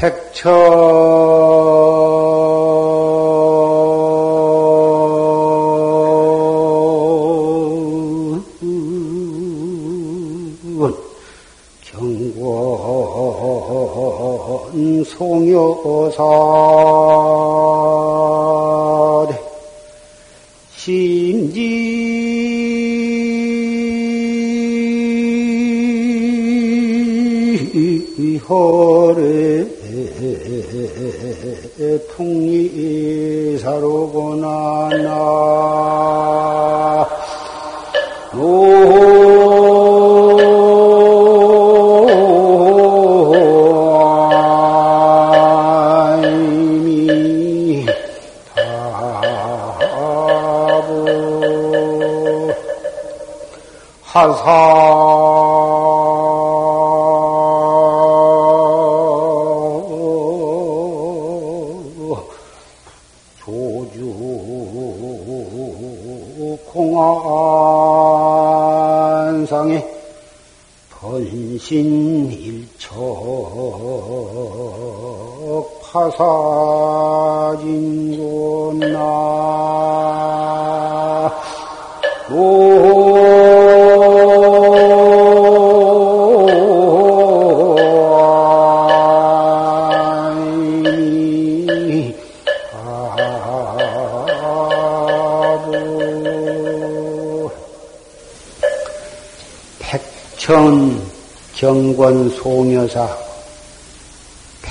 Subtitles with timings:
[0.00, 1.27] 백천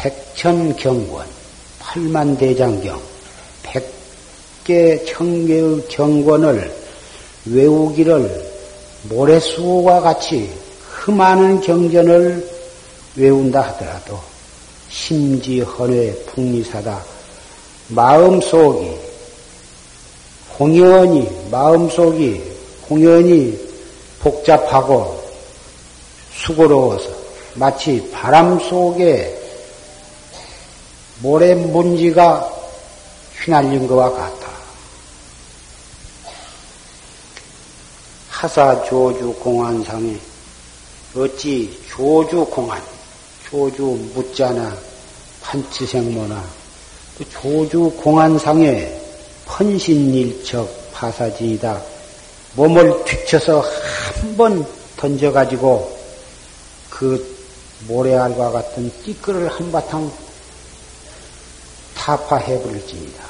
[0.08, 1.28] 백천 경권
[1.80, 3.02] 팔만 대장경
[3.64, 6.73] 백개 청개의 경권을
[7.45, 8.48] 외우기를
[9.10, 10.50] 모래수호와 같이
[10.90, 12.50] 그 많은 경전을
[13.17, 14.20] 외운다 하더라도
[14.90, 17.04] 심지헌회 풍리사다
[17.90, 18.92] 마음속이
[20.58, 22.42] 공연히 마음속이
[22.88, 23.60] 공연히
[24.22, 25.22] 복잡하고
[26.34, 27.10] 수고로워서
[27.56, 29.36] 마치 바람 속에
[31.20, 32.52] 모래 문지가
[33.44, 34.48] 휘날린 것과 같다.
[38.30, 40.16] 하사 조주 공안상에
[41.16, 42.82] 어찌 조주 공안,
[43.50, 43.83] 조주
[44.14, 44.78] 묻자나
[45.42, 46.44] 판치생모나
[47.17, 49.02] 그 조주 공안상에
[49.48, 51.82] 헌신일척 파사지이다.
[52.55, 54.66] 몸을 뒤쳐서 한 번
[54.98, 55.98] 던져가지고
[56.89, 57.38] 그
[57.88, 60.11] 모래알과 같은 띠끌을 한바탕
[61.98, 63.24] 타파해버릴지이다.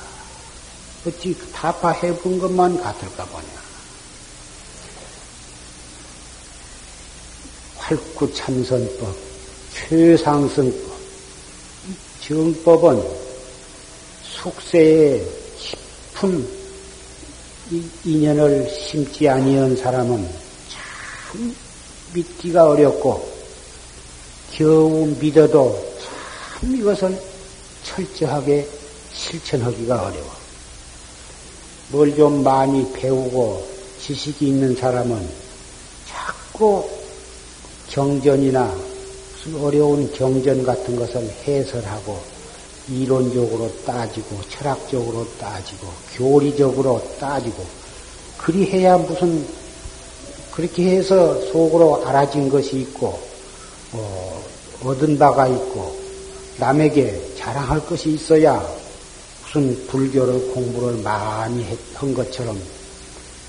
[1.05, 3.47] 어찌 그 타파해본 것만 같을까 보냐.
[7.77, 9.15] 활구참선법,
[9.73, 10.97] 최상승법,
[12.27, 13.01] 정법은
[14.21, 15.25] 숙세에
[15.57, 16.57] 깊은
[18.03, 20.29] 인연을 심지 아니한 사람은
[20.69, 21.55] 참
[22.13, 23.37] 믿기가 어렵고
[24.51, 25.97] 겨우 믿어도
[26.59, 27.26] 참 이것을
[27.87, 28.67] 철저하게
[29.13, 30.37] 실천하기가 어려워.
[31.91, 33.65] 뭘 좀 많이 배우고
[34.01, 35.27] 지식이 있는 사람은
[36.09, 36.87] 자꾸
[37.89, 38.75] 경전이나
[39.33, 42.19] 무슨 어려운 경전 같은 것을 해설하고
[42.89, 47.65] 이론적으로 따지고 철학적으로 따지고 교리적으로 따지고
[48.37, 49.45] 그리해야 무슨
[50.51, 53.19] 그렇게 해서 속으로 알아진 것이 있고
[53.93, 54.43] 어,
[54.83, 55.95] 얻은 바가 있고
[56.57, 58.61] 남에게 자랑할 것이 있어야
[59.41, 62.59] 무슨 불교를 공부를 많이 한 것처럼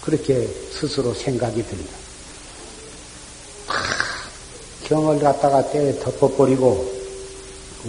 [0.00, 1.90] 그렇게 스스로 생각이 듭니다.
[4.84, 6.88] 경을 갖다가 때에 덮어버리고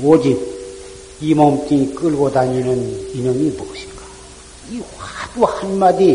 [0.01, 0.35] 오직
[1.21, 4.01] 이 몸뚱이 끌고 다니는 이놈이 무엇인가?
[4.71, 6.13] 이 화두 한마디,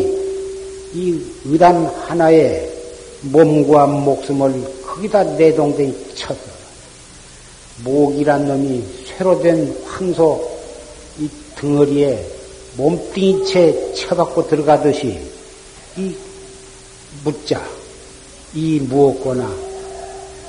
[0.92, 2.68] 이 의단 하나에
[3.22, 6.40] 몸과 목숨을 거기다 내동댕이 쳐서
[7.84, 10.50] 목이란 놈이 쇠로 된 황소
[11.18, 12.26] 이 덩어리에
[12.76, 15.20] 몸뚱이채 쳐박고 들어가듯이
[15.96, 16.16] 이
[17.22, 17.64] 묻자,
[18.54, 19.48] 이 무엇거나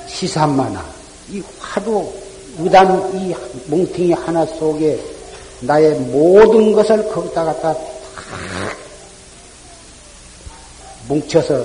[0.08, 0.84] 시산마나
[1.30, 2.12] 이 화두
[2.58, 3.34] 의단 이
[3.66, 5.00] 뭉탱이 하나 속에
[5.60, 7.80] 나의 모든 것을 거기다 갖다 다
[11.08, 11.64] 뭉쳐서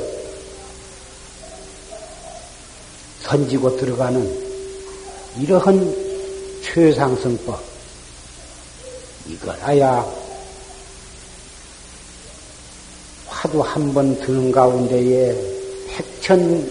[3.21, 4.51] 선지고 들어가는
[5.39, 6.10] 이러한
[6.61, 7.59] 최상승법.
[9.27, 10.05] 이거라야
[13.27, 15.35] 화두 한 번 드는 가운데에
[15.87, 16.69] 백천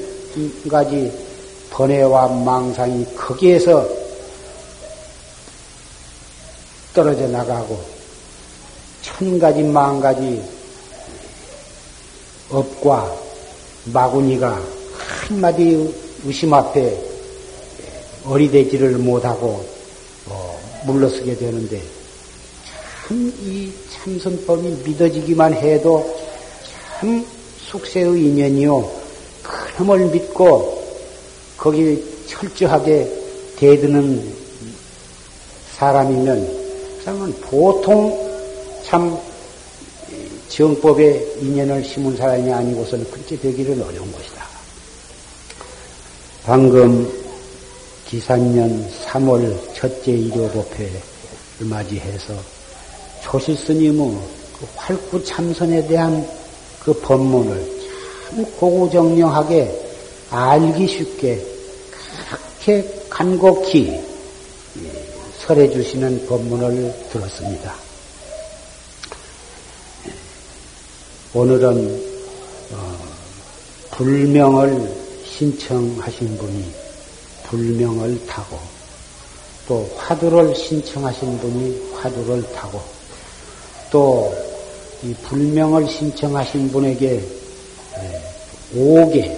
[0.68, 1.12] 가지
[1.70, 3.88] 번뇌와 망상이 거기에서
[6.92, 7.80] 떨어져 나가고
[9.02, 10.42] 천 가지 만 가지
[12.50, 13.16] 업과
[13.86, 14.60] 마구니가
[15.28, 15.92] 한마디
[16.24, 16.98] 의심 앞에
[18.24, 19.79] 어리되지를 못하고
[20.30, 21.82] 어, 물러서게 되는데
[23.06, 26.16] 참 이 참선법이 믿어지기만 해도
[27.00, 27.26] 참
[27.58, 28.90] 숙세의 인연이요
[29.42, 30.80] 큰힘을 믿고
[31.56, 33.12] 거기 철저하게
[33.56, 34.32] 대드는
[35.76, 36.60] 사람이면
[37.00, 38.30] 그러면 보통
[38.84, 39.18] 참
[40.48, 44.44] 정법에 인연을 심은 사람이 아니고서는 그렇게 되기를 어려운 것이다.
[46.44, 47.10] 방금
[48.10, 51.00] 기산년 3월 첫째 일요법회를
[51.60, 52.34] 맞이해서
[53.22, 54.18] 조실 스님의
[54.58, 56.28] 그 활구 참선에 대한
[56.82, 57.80] 그 법문을
[58.28, 59.70] 참 고구정령하게
[60.28, 61.40] 알기 쉽게
[62.58, 64.00] 그렇게 간곡히
[65.46, 67.76] 설해 주시는 법문을 들었습니다.
[71.32, 72.10] 오늘은
[72.72, 72.98] 어,
[73.92, 76.89] 불명을 신청하신 분이
[77.50, 78.58] 불명을 타고
[79.68, 82.80] 또 화두를 신청하신 분이 화두를 타고
[83.90, 84.50] 또
[85.02, 87.24] 이 불명을 신청하신 분에게
[88.74, 89.34] 5개,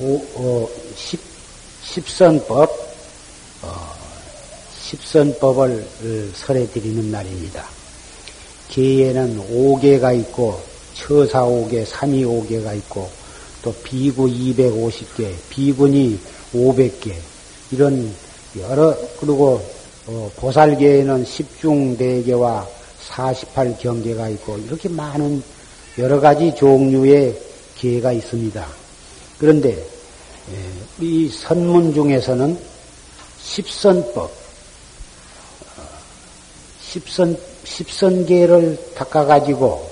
[0.00, 1.20] 5, 어, 10,
[1.84, 2.68] 10선법,
[3.62, 3.94] 어,
[4.82, 7.68] 10선법을 어, 설해 드리는 날입니다.
[8.70, 10.60] 계에는 5개가 있고,
[10.94, 13.08] 처사 5개, 3위 5개가 있고,
[13.62, 16.18] 또 비구 250개, 비군이
[16.54, 17.14] 500개,
[17.70, 18.14] 이런
[18.58, 19.60] 여러, 그리고
[20.06, 22.66] 어, 보살계에는 10중 4개와
[23.08, 25.42] 48경계가 있고 이렇게 많은
[25.98, 27.38] 여러 가지 종류의
[27.76, 28.66] 계가 있습니다.
[29.38, 32.58] 그런데 예, 이 선문 중에서는
[33.40, 34.30] 십선법, 어,
[36.80, 39.90] 십선 십선계를 닦아가지고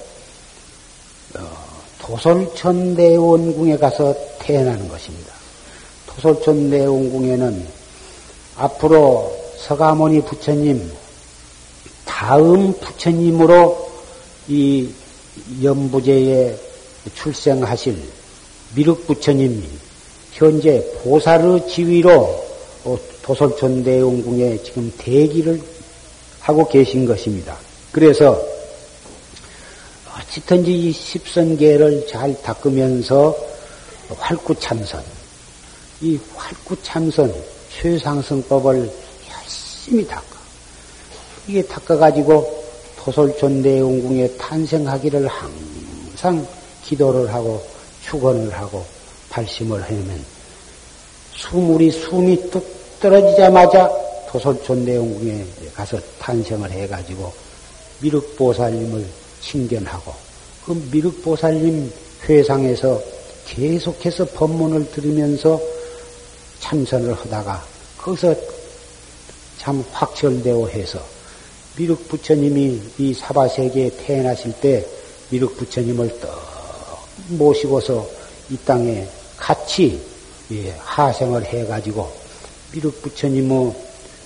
[1.34, 1.66] 어,
[2.00, 5.35] 도솔천대원궁에 가서 태어나는 것입니다.
[6.16, 7.66] 도솔천대원궁에는
[8.56, 10.90] 앞으로 서가모니 부처님
[12.04, 13.90] 다음 부처님으로
[14.48, 14.88] 이
[15.62, 16.56] 연부제에
[17.14, 17.96] 출생하실
[18.74, 19.62] 미륵 부처님이
[20.32, 22.44] 현재 보살의 지위로
[23.22, 25.60] 도솔천 대원궁에 지금 대기를
[26.40, 27.56] 하고 계신 것입니다.
[27.90, 28.40] 그래서
[30.16, 33.36] 어찌든지 이 십선계를 잘 닦으면서
[34.16, 35.02] 활구참선,
[36.02, 37.34] 이 활구참선,
[37.70, 38.90] 최상승법을
[39.31, 40.37] 열심히 닦아.
[41.48, 42.64] 이게 닦아가지고
[42.98, 46.46] 토솔촌 대웅궁에 탄생하기를 항상
[46.84, 47.64] 기도를 하고
[48.04, 48.84] 축원을 하고
[49.31, 50.25] 발심을 하면
[51.34, 52.66] 수물이 숨이 뚝
[53.00, 53.90] 떨어지자마자
[54.28, 57.32] 토솔촌 대웅궁에 가서 탄생을 해가지고
[58.00, 59.06] 미륵보살님을
[59.40, 60.12] 칭견하고
[60.66, 61.90] 그 미륵보살님
[62.28, 63.00] 회상에서
[63.46, 65.60] 계속해서 법문을 들으면서
[66.60, 67.64] 참선을 하다가
[67.98, 68.34] 거기서
[69.58, 71.00] 참 확철되어 해서
[71.76, 74.86] 미륵 부처님이 이 사바세계에 태어나실 때
[75.30, 76.30] 미륵 부처님을 떡
[77.28, 78.06] 모시고서
[78.50, 80.00] 이 땅에 같이
[80.52, 82.10] 예, 하생을 해가지고
[82.72, 83.75] 미륵 부처님의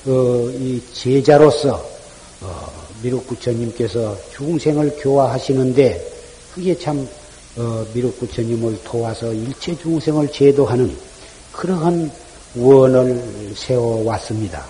[0.06, 1.84] 어, 이 제자로서
[2.42, 2.72] 어,
[3.02, 6.10] 미륵 부처님께서 중생을 교화하시는데
[6.54, 7.08] 그게 참
[7.56, 11.09] 어, 미륵 부처님을 도와서 일체 중생을 제도하는
[11.52, 12.10] 그러한
[12.56, 14.64] 원을 세워 왔습니다.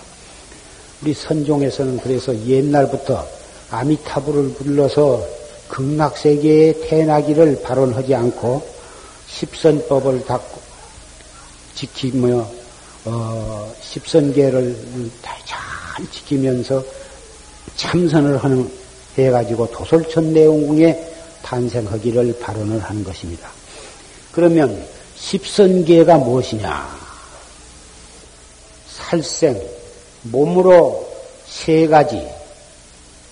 [1.01, 3.27] 우리 선종에서는 그래서 옛날부터
[3.71, 5.25] 아미타불을 불러서
[5.69, 8.61] 극락세계에 태어나기를 발언하지 않고
[9.27, 10.61] 십선법을 닦고
[11.75, 12.47] 지키며
[13.05, 14.75] 어, 십선계를
[15.45, 16.83] 잘 지키면서
[17.75, 18.69] 참선을 하는
[19.17, 21.11] 해가지고 도솔천 내용궁에
[21.41, 23.49] 탄생하기를 발언을 하는 것입니다.
[24.31, 24.85] 그러면
[25.21, 26.99] 십선계가 무엇이냐?
[28.89, 29.61] 살생,
[30.23, 31.07] 몸으로
[31.47, 32.27] 세 가지,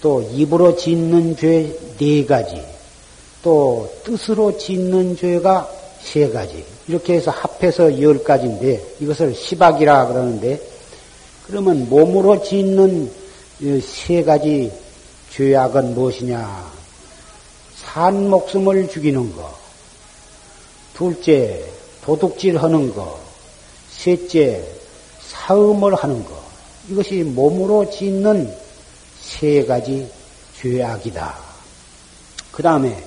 [0.02, 2.64] 또 입으로 짓는 죄 네 가지,
[3.44, 5.70] 또 뜻으로 짓는 죄가
[6.02, 6.64] 세 가지.
[6.88, 10.62] 이렇게 해서 합해서 열 가지인데 이것을 시박이라 그러는데
[11.46, 13.12] 그러면 몸으로 짓는
[13.82, 14.72] 세 가지
[15.34, 16.72] 죄악은 무엇이냐?
[17.76, 19.58] 산 목숨을 죽이는 거.
[20.96, 21.66] 둘째,
[22.10, 23.20] 도둑질 하는 거.
[23.92, 24.66] 셋째,
[25.22, 26.42] 사음을 하는 거.
[26.90, 28.52] 이것이 몸으로 짓는
[29.22, 30.10] 세 가지
[30.60, 31.38] 죄악이다.
[32.52, 32.98] 그 다음에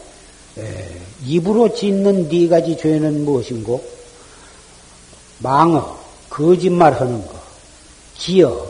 [1.26, 3.82] 입으로 짓는 네 가지 죄는 무엇인고?
[5.38, 5.98] 망어,
[6.30, 7.34] 거짓말 하는 거,
[8.14, 8.64] 기어,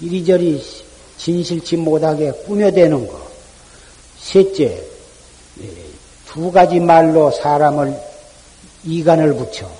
[0.00, 0.64] 이리저리
[1.18, 3.20] 진실치 못하게 꾸며대는 거.
[4.20, 4.80] 셋째,
[5.60, 5.68] 예,
[6.26, 8.13] 두 가지 말로 사람을
[8.84, 9.70] 이간을 붙여.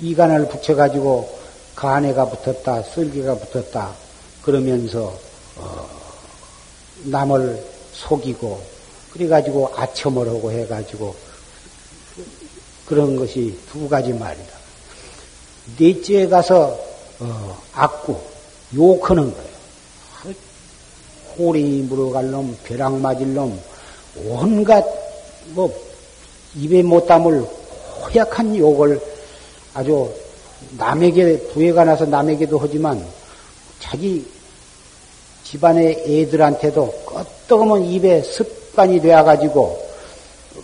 [0.00, 1.38] 이간을 붙여가지고
[1.74, 3.94] 간해가 붙었다, 쓸개가 붙었다.
[4.42, 5.12] 그러면서,
[5.56, 5.88] 어,
[7.04, 8.60] 남을 속이고,
[9.12, 11.14] 그래가지고 아첨을 하고 해가지고,
[12.86, 14.56] 그런 것이 두 가지 말이다.
[15.78, 16.78] 넷째에 가서,
[17.20, 18.18] 어, 악구,
[18.74, 19.56] 욕하는 거예요.
[21.38, 23.60] 호리 물어갈 놈, 벼락 맞을 놈,
[24.24, 24.84] 온갖,
[25.48, 25.74] 뭐,
[26.54, 27.46] 입에 못 담을
[28.06, 29.00] 허약한 욕을
[29.74, 30.12] 아주
[30.78, 33.04] 남에게 부해가 나서 남에게도 하지만
[33.80, 34.26] 자기
[35.44, 39.86] 집안의 애들한테도 끄떡하면 입에 습관이 되어가지고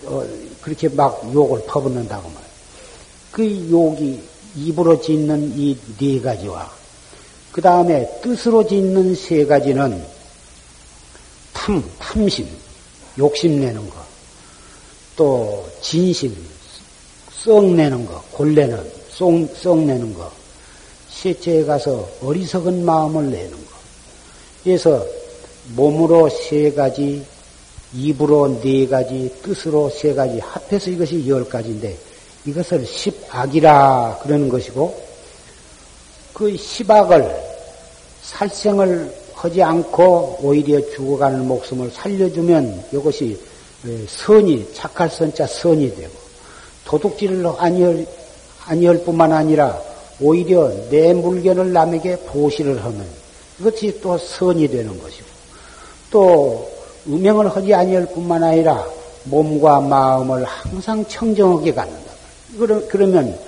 [0.07, 0.25] 어,
[0.61, 2.53] 그렇게 막 욕을 퍼붓는다고 말이에요.
[3.31, 4.21] 그 욕이
[4.57, 6.71] 입으로 짓는 이 네 가지와
[7.53, 10.03] 그 다음에 뜻으로 짓는 세 가지는
[11.53, 12.49] 탐, 탐심,
[13.19, 13.97] 욕심내는 거,
[15.15, 16.35] 또 진심,
[17.45, 18.79] 썩내는 거, 골내는,
[19.11, 20.31] 썩, 썩내는 거,
[21.11, 23.73] 셋째에 가서 어리석은 마음을 내는 거.
[24.63, 25.05] 그래서
[25.75, 27.25] 몸으로 세 가지,
[27.95, 31.99] 입으로 네 가지, 뜻으로 세 가지, 합해서 이것이 열 가지인데,
[32.47, 35.03] 이것을 십악이라 그러는 것이고,
[36.33, 37.53] 그 십악을,
[38.23, 43.39] 살생을 하지 않고 오히려 죽어가는 목숨을 살려주면 이것이
[44.09, 46.22] 선이, 착할 선자 선이 되고,
[46.85, 48.07] 도둑질을 아니할,
[48.67, 49.81] 아니할 뿐만 아니라
[50.21, 53.07] 오히려 내 물건을 남에게 보시를 하면
[53.61, 55.27] 이것이 또 선이 되는 것이고,
[56.11, 56.71] 또
[57.07, 58.87] 음행을 하지 아니할 뿐만 아니라
[59.25, 62.13] 몸과 마음을 항상 청정하게 갖는다.
[62.89, 63.39] 그러면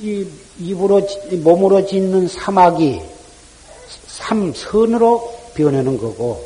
[0.00, 0.26] 이
[0.58, 1.06] 입으로
[1.42, 3.02] 몸으로 짓는 사막이
[4.06, 6.44] 삼선으로 변하는 거고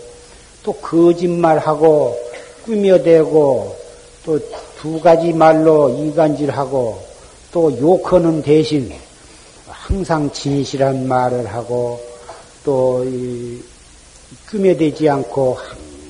[0.63, 2.19] 또 거짓말하고
[2.65, 3.77] 꾸며대고
[4.25, 4.41] 또
[4.85, 7.03] 두 가지 말로 이간질하고
[7.51, 8.93] 또 욕하는 대신
[9.67, 11.99] 항상 진실한 말을 하고
[12.63, 13.03] 또
[14.51, 15.57] 꾸며대지 않고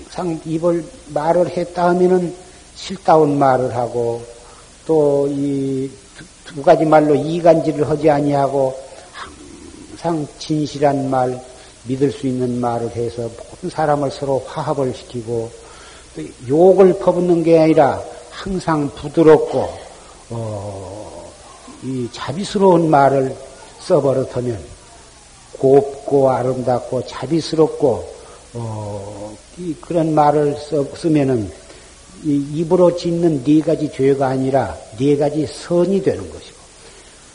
[0.08, 2.34] 항상 입을 말을 했다 하면은
[2.74, 4.20] 실다운 말을 하고
[4.84, 5.88] 또 이
[6.44, 8.76] 두 가지 말로 이간질을 하지 아니하고
[9.96, 11.40] 항상 진실한 말,
[11.84, 15.50] 믿을 수 있는 말을 해서 모든 사람을 서로 화합을 시키고
[16.48, 18.02] 욕을 퍼붓는 게 아니라
[18.34, 19.70] 항상 부드럽고
[20.30, 21.32] 어,
[21.82, 23.34] 이 자비스러운 말을
[23.80, 24.58] 써버릇하면
[25.58, 28.14] 곱고 아름답고 자비스럽고
[28.54, 31.50] 어, 이 그런 말을 써, 쓰면은
[32.24, 36.56] 이 입으로 짓는 네 가지 죄가 아니라 네 가지 선이 되는 것이고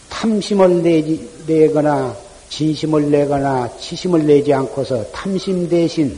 [0.09, 2.15] 탐심을 내지, 내거나
[2.49, 6.17] 진심을 내거나 치심을 내지 않고서 탐심 대신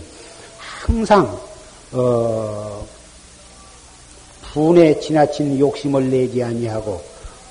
[0.58, 1.40] 항상
[1.92, 2.88] 어,
[4.54, 7.02] 분에 지나친 욕심을 내지 아니하고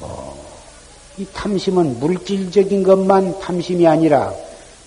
[0.01, 0.37] 어,
[1.19, 4.35] 이 탐심은 물질적인 것만 탐심이 아니라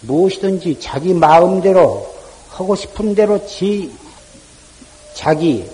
[0.01, 2.07] 무엇이든지 자기 마음대로
[2.49, 3.91] 하고 싶은 대로 지
[5.13, 5.65] 자기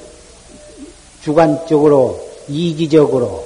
[1.22, 3.46] 주관적으로 이기적으로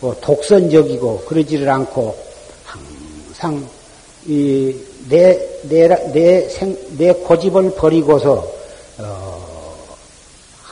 [0.00, 2.16] 어, 독선적이고 그러지를 않고
[2.64, 3.66] 항상
[4.26, 8.46] 이 내 내내생내 고집을 버리고서
[8.98, 9.31] 어,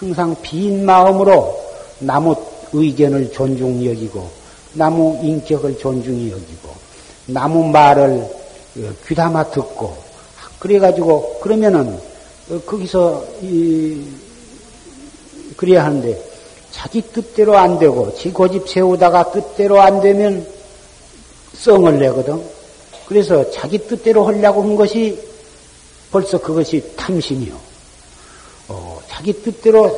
[0.00, 1.62] 항상 빈 마음으로
[1.98, 2.34] 나무
[2.72, 4.30] 의견을 존중 여기고
[4.72, 6.70] 나무 인격을 존중히 여기고
[7.26, 8.08] 나무 말을
[8.78, 9.94] 어, 귀담아 듣고
[10.58, 11.98] 그래가지고 그러면은
[12.50, 14.02] 어, 거기서 이
[15.58, 16.18] 그래야 하는데
[16.70, 20.46] 자기 뜻대로 안 되고 지 고집 세우다가 뜻대로 안 되면
[21.52, 22.42] 썽을 내거든.
[23.06, 25.20] 그래서 자기 뜻대로 하려고 한 것이
[26.10, 27.69] 벌써 그것이 탐심이요.
[28.70, 29.90] 어, 자기 뜻대로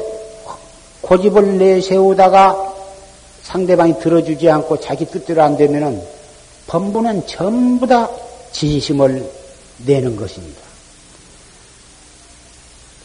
[1.02, 2.74] 고집을 내세우다가
[3.42, 6.02] 상대방이 들어주지 않고 자기 뜻대로 안 되면은
[6.68, 8.08] 범부는 전부 다
[8.52, 9.30] 진심을
[9.84, 10.62] 내는 것입니다.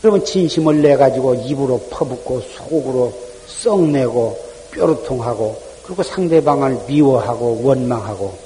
[0.02, 3.14] 그러면 진심을 내 가지고 입으로 퍼붓고 속으로
[3.48, 4.40] 썩내고
[4.72, 8.38] 뾰루통하고 그리고 상대방을 미워하고 원망하고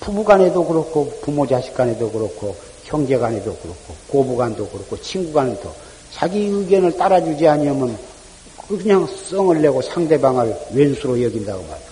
[0.00, 2.54] 부부간에도 그렇고 부모 자식간에도 그렇고
[2.84, 5.72] 형제간에도 그렇고 고부간도 그렇고 친구간에도
[6.16, 7.96] 자기 의견을 따라주지 아니하면
[8.68, 11.86] 그냥 썽을 내고 상대방을 왼수로 여긴다고 말이야.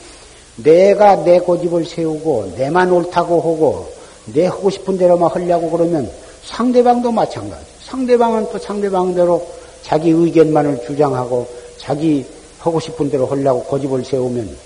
[0.57, 3.93] 내가 내 고집을 세우고 내만 옳다고 하고
[4.33, 6.11] 내 하고 싶은 대로만 하려고 그러면
[6.43, 7.66] 상대방도 마찬가지.
[7.83, 9.47] 상대방은 또 상대방대로
[9.83, 12.25] 자기 의견만을 주장하고 자기
[12.59, 14.57] 하고 싶은 대로 하려고 고집을 세우면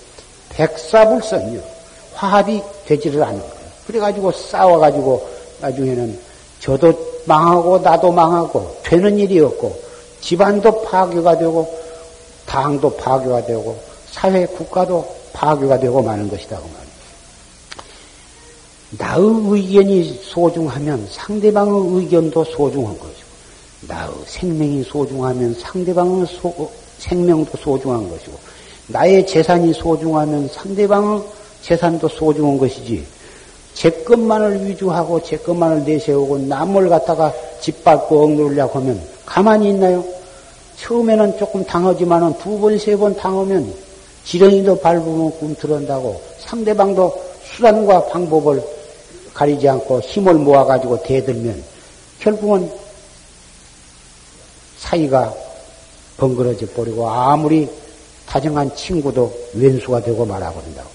[0.51, 1.61] 백사불선이요.
[2.13, 3.55] 화합이 되지를 않는 거예요.
[3.87, 5.27] 그래가지고 싸워가지고
[5.59, 6.17] 나중에는
[6.61, 9.79] 저도 망하고 나도 망하고 되는 일이 없고
[10.21, 11.79] 집안도 파괴가 되고
[12.47, 13.79] 당도 파괴가 되고
[14.11, 16.89] 사회 국가도 파괴가 되고 마는 것이다 그 말이야.
[18.97, 23.29] 나의 의견이 소중하면 상대방의 의견도 소중한 것이고
[23.87, 28.37] 나의 생명이 소중하면 상대방의 소, 생명도 소중한 것이고
[28.87, 31.21] 나의 재산이 소중하면 상대방의
[31.61, 33.05] 재산도 소중한 것이지
[33.79, 40.03] 제 것만을 위주하고 제 것만을 내세우고 남을 갖다가 짓밟고 억누르려고 하면 가만히 있나요?
[40.75, 43.73] 처음에는 조금 당하지만은 두 번, 세 번 당하면
[44.25, 48.61] 지렁이도 밟으면 꿈틀한다고 상대방도 수단과 방법을
[49.33, 51.63] 가리지 않고 힘을 모아가지고 대들면
[52.19, 52.69] 결국은
[54.77, 55.33] 사이가
[56.17, 57.69] 번거로져 버리고 아무리
[58.25, 60.89] 다정한 친구도 왼수가 되고 말아버린다고.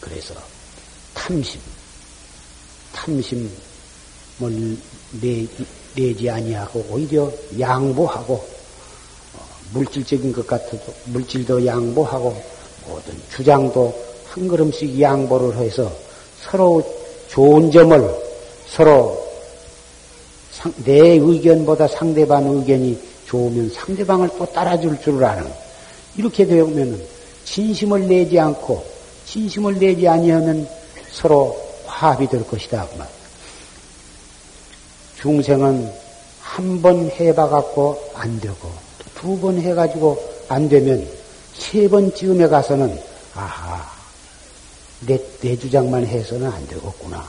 [0.00, 0.34] 그래서
[1.14, 1.58] 탐심,
[3.02, 3.50] 탐심을
[5.20, 5.46] 내,
[5.96, 12.34] 내지 아니하고 오히려 양보하고 어, 물질적인 것 같아도 물질도 양보하고
[12.86, 13.92] 모든 주장도
[14.28, 15.92] 한 걸음씩 양보를 해서
[16.40, 16.82] 서로
[17.28, 18.14] 좋은 점을
[18.68, 19.20] 서로
[20.84, 25.50] 내 의견보다 상대방 의견이 좋으면 상대방을 또 따라줄 줄 아는
[26.16, 27.02] 이렇게 되면
[27.44, 28.84] 진심을 내지 않고
[29.26, 30.68] 진심을 내지 아니하면
[31.10, 31.61] 서로
[32.02, 32.88] 화합이 될 것이다.
[32.88, 33.08] 그 말.
[35.20, 35.92] 중생은
[36.42, 38.72] 한 번 해봐갖고 안 되고
[39.14, 40.18] 두 번 해가지고
[40.48, 41.08] 안 되면
[41.56, 42.98] 세 번쯤에 가서는
[43.34, 43.88] 아하
[45.06, 47.24] 내, 내 주장만 해서는 안 되겠구나.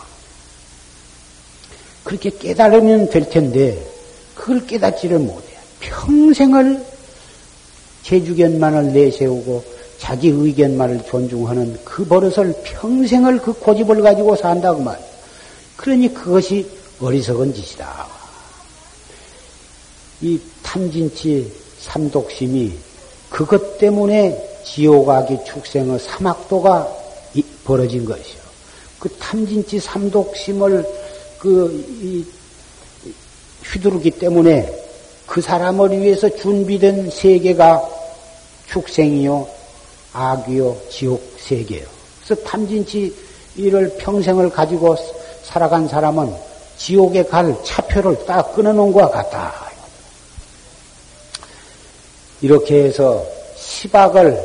[2.03, 3.79] 그렇게 깨달으면 될 텐데
[4.33, 5.53] 그걸 깨닫지를 못해.
[5.81, 6.83] 평생을
[8.01, 9.63] 제 주견만을 내세우고
[9.97, 14.99] 자기 의견만을 존중하는 그 버릇을 평생을 그 고집을 가지고 산다고 말.
[15.77, 16.69] 그러니 그것이
[17.01, 18.07] 어리석은 짓이다.
[20.21, 22.73] 이 탐진치 삼독심이
[23.29, 26.87] 그것 때문에 지옥아기 축생의 사막도가
[27.65, 28.43] 벌어진 것이요.
[28.99, 30.85] 그 탐진치 삼독심을
[31.39, 32.25] 그
[33.63, 34.71] 휘두르기 때문에
[35.25, 37.81] 그 사람을 위해서 준비된 세계가
[38.69, 39.47] 축생이요,
[40.13, 41.85] 악이요, 지옥 세계요.
[42.23, 43.13] 그래서 탐진치
[43.55, 44.95] 이를 평생을 가지고
[45.43, 46.33] 살아간 사람은
[46.77, 49.71] 지옥에 갈 차표를 딱 끊어놓은 것과 같다.
[52.41, 54.37] 이렇게 해서 시박을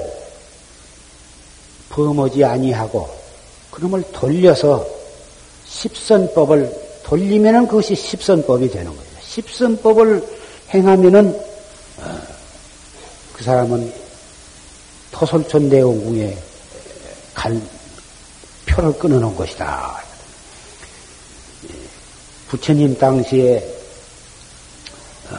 [1.90, 3.08] 범하지 아니하고
[3.70, 4.86] 그놈을 돌려서
[5.66, 9.02] 십선법을 돌리면은 그것이 십선법이 되는 거예요.
[9.22, 10.22] 십선법을
[10.74, 11.28] 행하면은
[11.98, 12.20] 어,
[13.32, 13.92] 그 사람은
[15.18, 16.38] 토솔촌 대원궁에
[17.34, 17.60] 갈
[18.66, 20.00] 표를 끊어놓은 것이다.
[22.46, 23.58] 부처님 당시에
[25.30, 25.36] 어,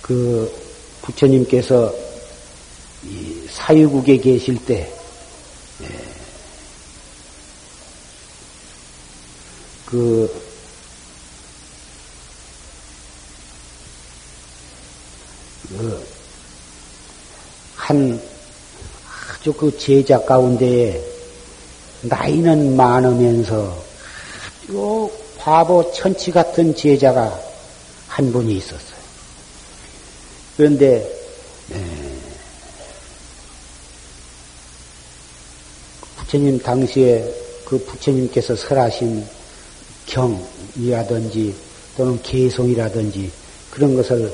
[0.00, 0.50] 그
[1.02, 1.94] 부처님께서
[3.50, 4.90] 사유국에 계실 때,
[5.82, 5.86] 예,
[17.84, 18.18] 한,
[19.34, 20.98] 아주 그 제자 가운데에
[22.00, 23.76] 나이는 많으면서
[24.62, 27.38] 아주 바보 천치 같은 제자가
[28.08, 29.04] 한 분이 있었어요.
[30.56, 31.06] 그런데,
[31.72, 31.84] 예,
[36.16, 37.30] 부처님 당시에
[37.66, 39.26] 그 부처님께서 설하신
[40.06, 41.54] 경이라든지
[41.98, 43.30] 또는 개송이라든지
[43.70, 44.32] 그런 것을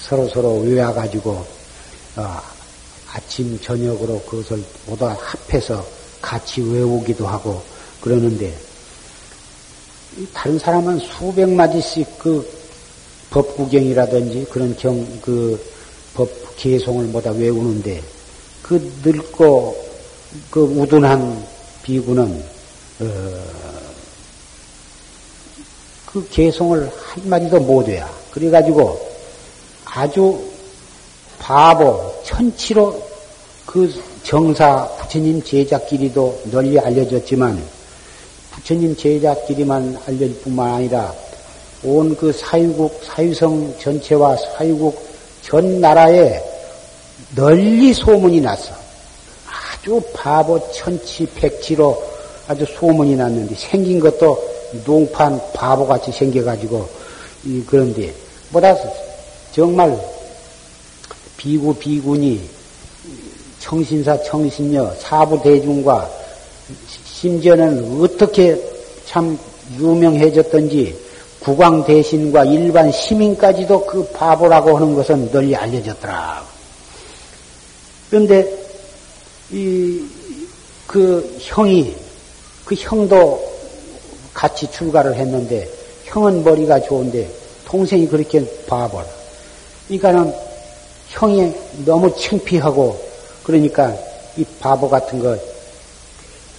[0.00, 1.46] 서로 서로 외워가지고
[2.16, 2.51] 어,
[3.12, 5.84] 아침 저녁으로 그것을 모두 합해서
[6.20, 7.62] 같이 외우기도 하고
[8.00, 8.56] 그러는데
[10.32, 12.48] 다른 사람은 수백 마디씩 그
[13.30, 15.72] 법구경이라든지 그런 경 그
[16.14, 18.02] 법 개송을 모두 외우는데
[18.62, 19.92] 그 늙고
[20.50, 21.44] 그 우둔한
[21.82, 22.44] 비구는
[23.00, 23.44] 어,
[26.06, 29.10] 그 개성을 한 마디도 못해야 그래가지고
[29.84, 30.51] 아주
[31.42, 33.02] 바보 천치로
[33.66, 37.60] 그 정사 부처님 제자끼리도 널리 알려졌지만
[38.52, 41.12] 부처님 제자끼리만 알려질 뿐만 아니라
[41.84, 45.04] 온 그 사유국 사유성 전체와 사유국
[45.42, 46.40] 전 나라에
[47.34, 48.72] 널리 소문이 났어.
[49.44, 52.00] 아주 바보 천치 백치로
[52.46, 54.38] 아주 소문이 났는데 생긴 것도
[54.84, 56.88] 농판 바보같이 생겨가지고
[57.44, 58.14] 이 그런데
[58.50, 58.76] 뭐다
[59.52, 59.98] 정말
[61.42, 62.40] 비구 비군이
[63.58, 66.08] 청신사 청신녀 사부 대중과
[67.04, 68.56] 심지어는 어떻게
[69.06, 69.36] 참
[69.76, 70.96] 유명해졌던지
[71.40, 76.46] 국왕 대신과 일반 시민까지도 그 바보라고 하는 것은 널리 알려졌더라.
[78.08, 78.46] 그런데
[79.50, 80.22] 이
[80.92, 81.96] 그 형이
[82.66, 83.42] 그 형도
[84.34, 85.66] 같이 출가를 했는데
[86.04, 87.30] 형은 머리가 좋은데
[87.64, 89.06] 동생이 그렇게 바보라.
[89.88, 90.34] 그러니까는
[91.12, 91.52] 형이
[91.84, 92.98] 너무 창피하고
[93.44, 93.94] 그러니까
[94.36, 95.36] 이 바보 같은 거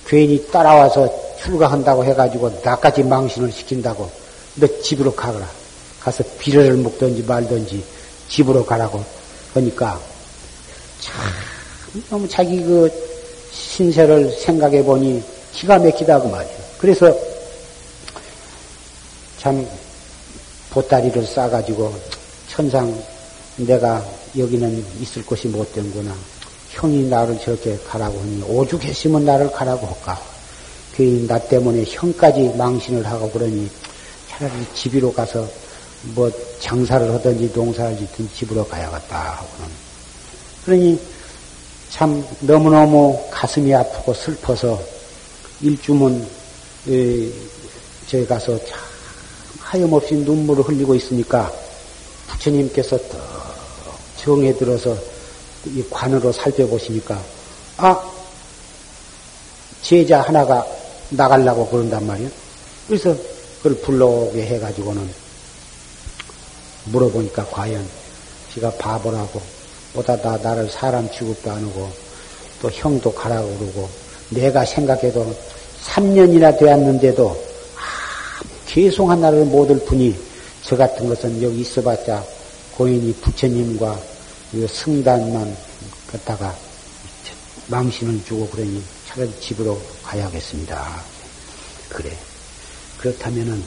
[0.05, 1.09] 괜히 따라와서
[1.41, 4.09] 출가한다고 해가지고 나까지 망신을 시킨다고
[4.55, 5.47] 너 집으로 가거라.
[5.99, 7.83] 가서 비료를 먹든지 말든지
[8.29, 9.03] 집으로 가라고
[9.53, 9.99] 하니까
[10.99, 11.15] 참
[12.09, 12.89] 너무 자기 그
[13.51, 16.53] 신세를 생각해 보니 기가 막히다 고 말이야.
[16.77, 17.15] 그래서
[19.39, 19.67] 참
[20.69, 21.93] 보따리를 싸가지고
[22.49, 23.01] 천상
[23.57, 24.03] 내가
[24.37, 26.15] 여기는 있을 곳이 못 된구나.
[26.69, 30.19] 형이 나를 저렇게 가라고 하니 오죽했으면 나를 가라고 할까.
[30.95, 33.69] 괜히 나 때문에 형까지 망신을 하고 그러니
[34.29, 35.47] 차라리 집으로 가서
[36.15, 39.71] 뭐 장사를 하든지 농사를 짓든 집으로 가야겠다 하고는.
[40.65, 40.99] 그러니
[41.89, 44.81] 참 너무너무 가슴이 아프고 슬퍼서
[45.61, 46.27] 일주문
[48.07, 48.79] 저희 가서 참
[49.59, 51.51] 하염없이 눈물을 흘리고 있으니까
[52.27, 53.32] 부처님께서 떡
[54.23, 54.97] 정에 들어서
[55.65, 57.21] 이 관으로 살펴보시니까
[57.77, 58.11] 아
[59.81, 60.65] 제자 하나가
[61.09, 62.29] 나가려고 그런단 말이에요.
[62.87, 63.15] 그래서
[63.57, 65.09] 그걸 불러오게 해가지고는
[66.85, 67.85] 물어보니까 과연
[68.53, 69.41] 지가 바보라고
[69.93, 71.89] 보다 나, 나를 사람 취급도 안 하고
[72.61, 73.89] 또 형도 가라고 그러고
[74.29, 75.35] 내가 생각해도
[75.83, 80.15] 3년이나 되었는데도 아무 계속 하나를 못할 뿐이
[80.63, 82.23] 저 같은 것은 여기 있어봤자
[82.77, 84.12] 고인이 부처님과
[84.67, 85.57] 승단만
[86.07, 86.55] 갖다가
[87.67, 91.03] 망신을 주고 그러니 차라리 집으로 가야겠습니다.
[91.89, 92.15] 그래.
[92.99, 93.63] 그렇다면은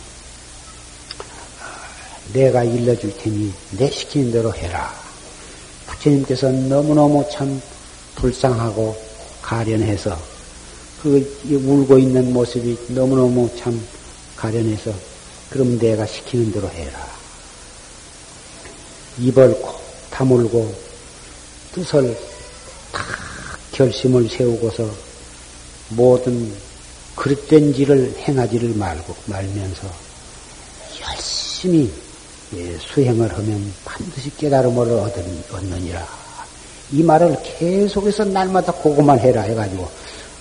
[2.33, 4.95] 내가 일러줄 테니 내 시키는 대로 해라.
[5.87, 7.61] 부처님께서 너무너무 참
[8.17, 8.97] 불쌍하고
[9.43, 10.19] 가련해서
[11.03, 13.81] 그 울고 있는 모습이 너무너무 참
[14.37, 14.93] 가련해서
[15.51, 16.99] 그럼 내가 시키는 대로 해라.
[19.19, 19.86] 입을 콕
[20.17, 20.75] 다물고
[21.75, 22.17] 뜻을
[22.91, 23.03] 다
[23.73, 24.89] 결심을 세우고서
[25.91, 26.55] 모든
[27.15, 29.87] 그릇된 지를 행하지를 말고 말면서
[31.03, 31.93] 열심히
[32.55, 34.91] 예, 수행을 하면 반드시 깨달음을
[35.53, 36.07] 얻느니라.
[36.93, 39.87] 이 말을 계속해서 날마다 그것만 해라 해가지고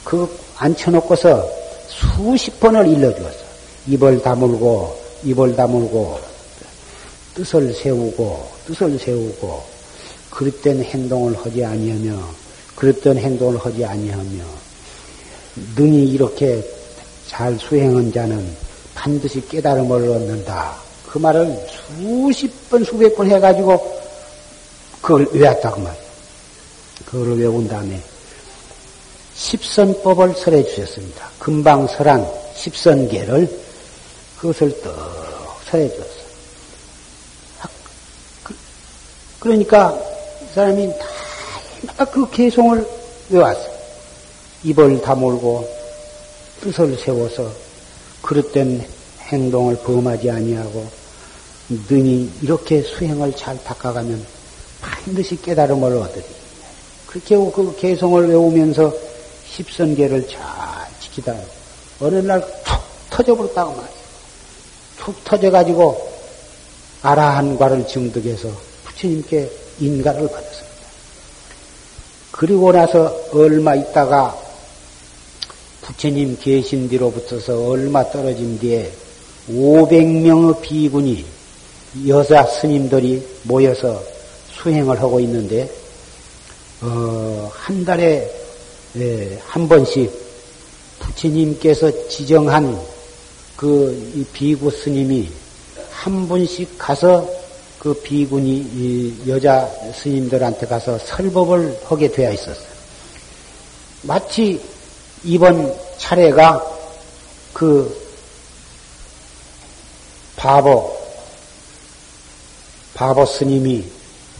[0.05, 1.49] 그 앉혀놓고서
[1.89, 3.43] 수십 번을 일러주었어.
[3.87, 6.34] 입을 다물고 입을 다물고
[7.35, 9.63] 뜻을 세우고 뜻을 세우고
[10.29, 12.29] 그릇된 행동을 하지 아니하며
[12.75, 14.43] 그릇된 행동을 하지 아니하며
[15.75, 16.63] 능히 이렇게
[17.27, 18.45] 잘 수행한 자는
[18.93, 20.75] 반드시 깨달음을 얻는다.
[21.07, 21.65] 그 말을
[21.97, 24.01] 수십 번, 수백 번 해가지고
[25.01, 26.05] 그걸 외웠다고 말이에요.
[27.05, 28.01] 그걸 외운 다음에
[29.35, 31.29] 십선법을 설해 주셨습니다.
[31.39, 33.59] 금방 설한 십선계를
[34.37, 34.93] 그것을 떡
[35.69, 35.89] 설해.
[35.89, 36.14] 그,
[39.45, 39.95] 그러니까
[40.55, 40.91] 사람이
[41.95, 42.83] 다 그 개송을
[43.29, 43.75] 외웠어요.
[44.63, 45.69] 입을 다물고
[46.61, 47.51] 뜻을 세워서
[48.23, 48.83] 그릇된
[49.27, 50.87] 행동을 범하지 아니하고
[51.87, 54.25] 능히 이렇게 수행을 잘 닦아가면
[54.81, 56.23] 반드시 깨달음을 얻으리.
[57.05, 58.91] 그렇게 그 개성을 외우면서
[59.47, 60.41] 십선계를 잘
[61.01, 61.35] 지키다
[62.01, 62.81] 어느 날 툭
[63.11, 63.95] 터져버렸다고 말이에요.
[64.97, 66.11] 툭 터져가지고
[67.03, 68.49] 아라한과를 증득해서
[68.95, 70.75] 부처님께 인가를 받았습니다.
[72.31, 74.37] 그리고 나서 얼마 있다가
[75.81, 78.91] 부처님 계신 뒤로부터서 얼마 떨어진 뒤에
[79.49, 81.25] 500명의 비군이
[82.07, 84.01] 여자 스님들이 모여서
[84.49, 85.69] 수행을 하고 있는데
[86.81, 88.29] 어, 한 달에
[88.97, 90.11] 예, 한 번씩
[90.99, 92.79] 부처님께서 지정한
[93.55, 95.29] 그 비구 스님이
[95.91, 97.34] 한 분씩 가서
[97.85, 102.67] 그 비군이 여자 스님들한테 가서 설법을 하게 되어 있었어요.
[104.01, 104.59] 마치
[105.23, 106.65] 이번 차례가
[107.53, 107.95] 그
[110.35, 110.97] 바보,
[112.95, 113.85] 바보 스님이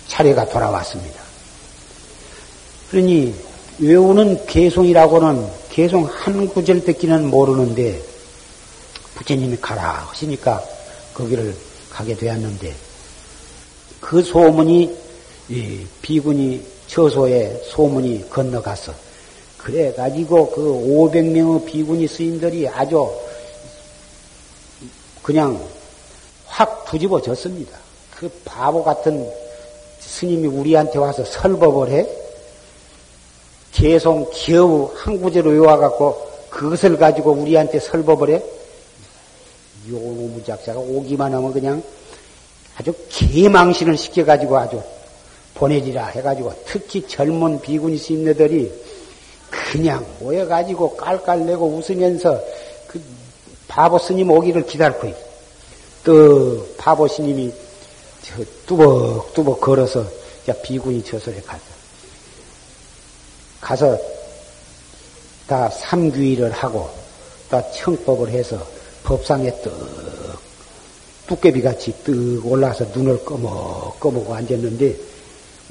[0.08, 1.22] 차례가 돌아왔습니다.
[2.90, 3.36] 그러니
[3.78, 8.02] 외우는 개송이라고는 개송 한 구절밖에는 모르는데
[9.14, 10.64] 부처님이 가라 하시니까
[11.14, 11.56] 거기를
[11.92, 12.85] 가게 되었는데
[14.06, 14.96] 그 소문이
[16.04, 18.94] 비군이 처소에 소문이 건너갔어.
[19.58, 23.10] 그래 가지고 그 500명의 비군이 스님들이 아주
[25.24, 25.60] 그냥
[26.46, 27.76] 확 뒤집어졌습니다.
[28.16, 29.28] 그 바보 같은
[30.00, 32.08] 스님이 우리한테 와서 설법을 해?
[33.72, 38.44] 계속 겨우 한 구제로 외워갖고 그것을 가지고 우리한테 설법을 해?
[39.90, 41.82] 요놈의 작자가 오기만 하면 그냥
[42.78, 44.82] 아주 개망신을 시켜가지고 아주
[45.54, 48.72] 보내지라 해가지고 특히 젊은 비구니 스님네들이
[49.50, 52.42] 그냥 모여가지고 깔깔내고 웃으면서
[52.88, 53.02] 그
[53.68, 55.18] 바보 스님 오기를 기다리고 있어.
[56.04, 57.52] 또 바보 스님이
[58.22, 60.06] 저 뚜벅뚜벅 걸어서
[60.64, 61.64] 비구니 저설에 가서
[63.62, 63.98] 가서
[65.48, 66.90] 다 삼귀를 하고
[67.50, 68.58] 다 청법을 해서
[69.04, 69.74] 법상에 떡
[71.28, 74.96] 뚝깨비 같이 떡 올라서 눈을 꺼먹꺼먹고 앉았는데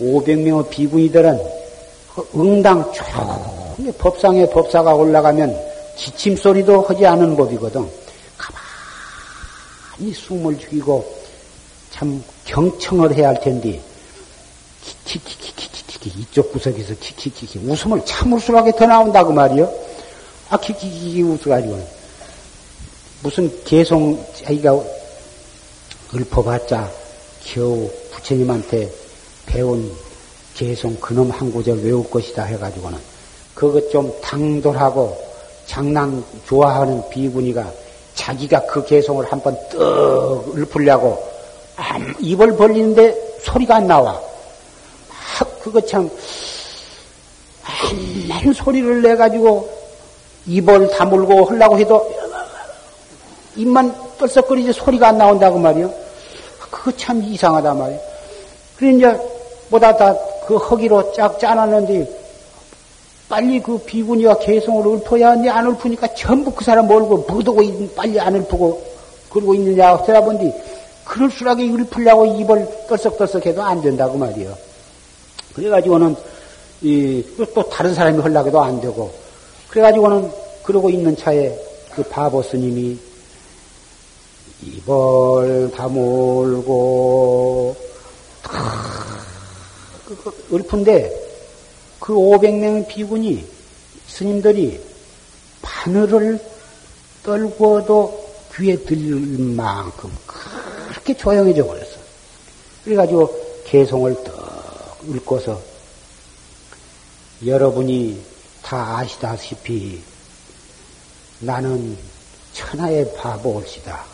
[0.00, 1.40] 500명의 비구니들은
[2.14, 5.56] 그 응당 조용히 법상에 법사가 올라가면
[5.96, 7.88] 기침 소리도 하지 않은 법이거든.
[8.36, 11.04] 가만히 숨을 죽이고
[11.90, 13.80] 참 경청을 해야 할 텐데
[15.04, 19.72] 키키키키키키 이쪽 구석에서 키키키키 웃음을 참을수록에 더 나온다고 말이요.
[20.50, 21.88] 아 키키키키 웃어가지고
[23.22, 24.82] 무슨 개송 자기가
[26.14, 26.90] 읊어봤자
[27.44, 28.90] 겨우 부처님한테
[29.46, 29.92] 배운
[30.54, 32.98] 개송 그놈 한 구절 외울 것이다 해가지고는
[33.54, 35.16] 그것 좀 당돌하고
[35.66, 37.70] 장난 좋아하는 비구니가
[38.14, 41.34] 자기가 그 개송을 한번 떡 읊으려고
[42.20, 44.12] 입을 벌리는데 소리가 안 나와.
[45.08, 46.08] 막 그거 참,
[47.62, 49.68] 한날 소리를 내 가지고
[50.46, 52.14] 입을 다물고 하려고 해도
[53.56, 56.03] 입만 떨썩거리지 소리가 안 나온다고 말이요.
[56.74, 58.00] 그거 참 이상하다 말이요.
[58.76, 59.16] 그래, 이제,
[59.70, 62.24] 보다 다 그 허기로 쫙 짜놨는데,
[63.28, 67.62] 빨리 그 비구니와 개성을 읊어야 하는데 안 읊으니까 전부 그 사람 몰고 부두고
[67.96, 68.82] 빨리 안 읊고
[69.30, 70.52] 그러고 있느냐 찾아본뒤
[71.04, 74.54] 그럴수록에 읊으려고 입을 떨썩떨썩 해도 안 된다고 말이요.
[75.54, 76.16] 그래가지고는,
[76.82, 79.10] 이, 또 다른 사람이 하려고 해도 안 되고,
[79.68, 80.30] 그래가지고는
[80.62, 81.56] 그러고 있는 차에
[81.94, 82.98] 그 바보 스님이
[84.66, 86.54] 입을 다물고,
[90.52, 91.24] 읊은데,
[92.00, 93.46] 그 500명 비군이,
[94.06, 94.80] 스님들이
[95.62, 96.40] 바늘을
[97.22, 98.24] 떨고도
[98.54, 99.14] 귀에 들릴
[99.54, 101.96] 만큼 그렇게 조용해져 버렸어.
[102.84, 105.60] 그래가지고 개송을 떡 읽고서
[107.44, 108.22] 여러분이
[108.62, 110.02] 다 아시다시피
[111.40, 111.96] 나는
[112.52, 114.13] 천하의 바보올시다.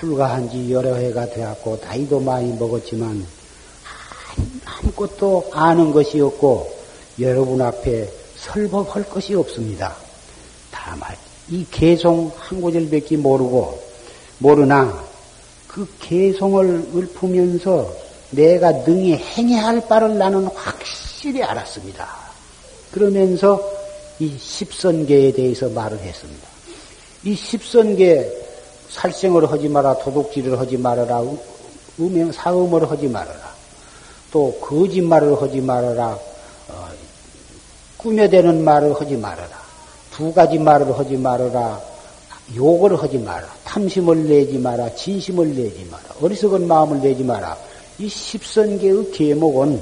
[0.00, 3.26] 출가한 지 여러 해가 되었고 나이도 많이 먹었지만
[4.64, 6.72] 아무것도 아는 것이 없고
[7.20, 9.94] 여러분 앞에 설법할 것이 없습니다.
[10.70, 11.14] 다만
[11.50, 13.78] 이 개송 한 구절밖에 모르고
[14.38, 15.04] 모르나
[15.68, 17.94] 그 개송을 읊으면서
[18.30, 22.08] 내가 능히 행해야 할 바를 나는 확실히 알았습니다.
[22.90, 23.62] 그러면서
[24.18, 26.48] 이 십선계에 대해서 말을 했습니다.
[27.24, 28.49] 이 십선계
[28.90, 31.22] 살생을 하지 마라, 도둑질을 하지 말아라,
[32.00, 33.54] 음행 사음을 하지 말아라,
[34.30, 36.18] 또 거짓말을 하지 말아라,
[36.68, 36.88] 어,
[37.96, 39.60] 꾸며대는 말을 하지 말아라,
[40.10, 41.80] 두 가지 말을 하지 말아라,
[42.54, 43.46] 욕을 하지 마라.
[43.64, 44.92] 탐심을 내지 마라.
[44.96, 46.02] 진심을 내지 마라.
[46.20, 47.56] 어리석은 마음을 내지 마라.
[47.98, 49.80] 이 십선계의 계목은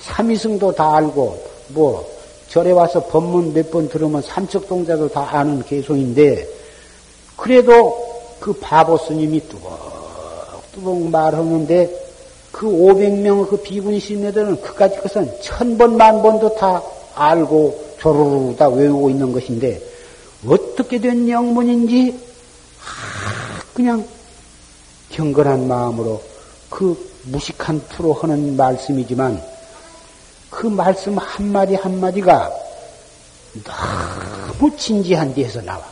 [0.00, 2.10] 삼위승도 다 알고 뭐
[2.48, 6.48] 절에 와서 법문 몇 번 들으면 삼척동자도 다 아는 개송인데
[7.36, 8.07] 그래도
[8.40, 12.08] 그 바보 스님이 뚜벅뚜벅 말하는데
[12.52, 16.82] 그 500명 그 비군이 신네들은 그까지 것은 천 번, 만 번도 다
[17.14, 19.82] 알고 조르르 다 외우고 있는 것인데
[20.46, 22.18] 어떻게 된 영문인지
[23.74, 24.06] 그냥
[25.10, 26.22] 경건한 마음으로
[26.70, 29.42] 그 무식한 투로 하는 말씀이지만
[30.50, 32.52] 그 말씀 한마디 한마디가
[33.64, 35.84] 너무 진지한 데에서 나와.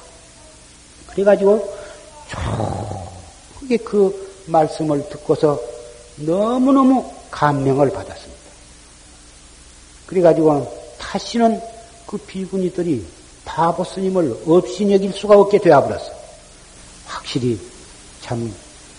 [1.11, 1.77] 그래가지고
[3.61, 5.61] 크게 그 말씀을 듣고서
[6.17, 8.37] 너무너무 감명을 받았습니다.
[10.07, 11.61] 그래가지고 다시는
[12.07, 13.05] 그 비구니들이
[13.45, 16.11] 바보 스님을 없이 여길 수가 없게 되어버렸어.
[17.07, 17.61] 확실히
[18.21, 18.53] 참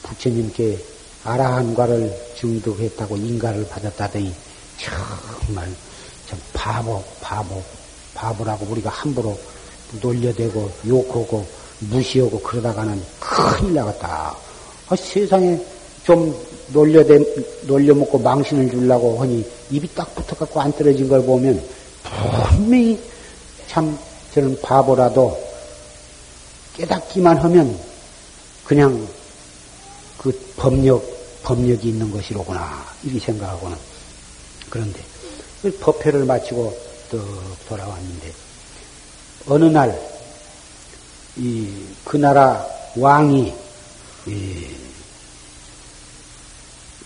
[0.04, 0.80] 부처님께
[1.24, 4.34] 아라한과를 증득했다고 인가를 받았다더니
[4.78, 5.70] 정말
[6.28, 7.62] 참 바보, 바보,
[8.14, 9.38] 바보라고 우리가 함부로
[10.02, 11.46] 놀려대고 욕하고
[11.80, 14.36] 무시하고 그러다가는 큰일 나갔다.
[14.90, 15.60] 아, 세상에
[16.04, 16.36] 좀
[16.74, 17.20] 놀려대,
[17.64, 21.62] 놀려먹고 망신을 주려고 하니 입이 딱 붙어갖고 안 떨어진 걸 보면
[22.50, 23.00] 분명히
[23.68, 23.98] 참
[24.34, 25.38] 저는 바보라도
[26.76, 27.78] 깨닫기만 하면
[28.66, 29.08] 그냥
[30.18, 31.04] 그 법력,
[31.44, 32.86] 법력이 있는 것이로구나.
[33.04, 33.78] 이렇게 생각하고는.
[34.70, 35.00] 그런데
[35.62, 36.78] 그 법회를 마치고
[37.12, 37.22] 또
[37.68, 38.32] 돌아왔는데
[39.48, 40.17] 어느 날
[41.38, 43.54] 이 그 나라 왕이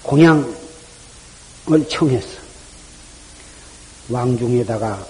[0.04, 0.56] 공양을
[1.90, 2.40] 청했어.
[4.10, 5.08] 왕중에다가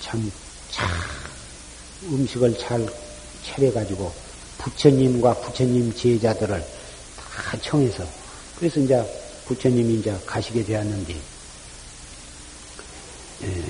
[0.00, 0.32] 참,
[0.70, 0.88] 참
[2.10, 2.86] 음식을 잘
[3.46, 4.12] 차려가지고
[4.58, 6.60] 부처님과 부처님 제자들을
[7.16, 8.04] 다 청해서
[8.58, 9.02] 그래서 이제
[9.46, 11.14] 부처님이 이제 가시게 되었는데
[13.42, 13.62] 예.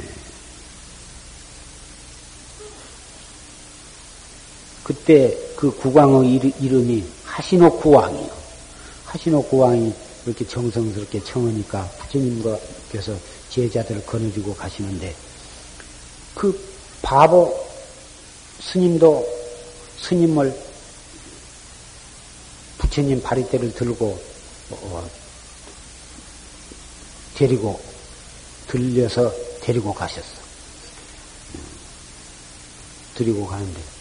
[4.84, 8.30] 그때 그 국왕의 이름이 하시노 구왕이요.
[9.06, 9.92] 하시노 구왕이
[10.26, 13.16] 이렇게 정성스럽게 청하니까 부처님께서
[13.48, 15.14] 제자들을 거느리고 가시는데
[16.34, 16.58] 그
[17.02, 17.66] 바보
[18.60, 19.26] 스님도
[20.00, 20.54] 스님을
[22.78, 24.20] 부처님 바리대를 들고
[24.70, 25.10] 어,
[27.34, 27.80] 데리고
[28.66, 30.44] 들려서 데리고 가셨어.
[33.14, 33.93] 데리고 가는데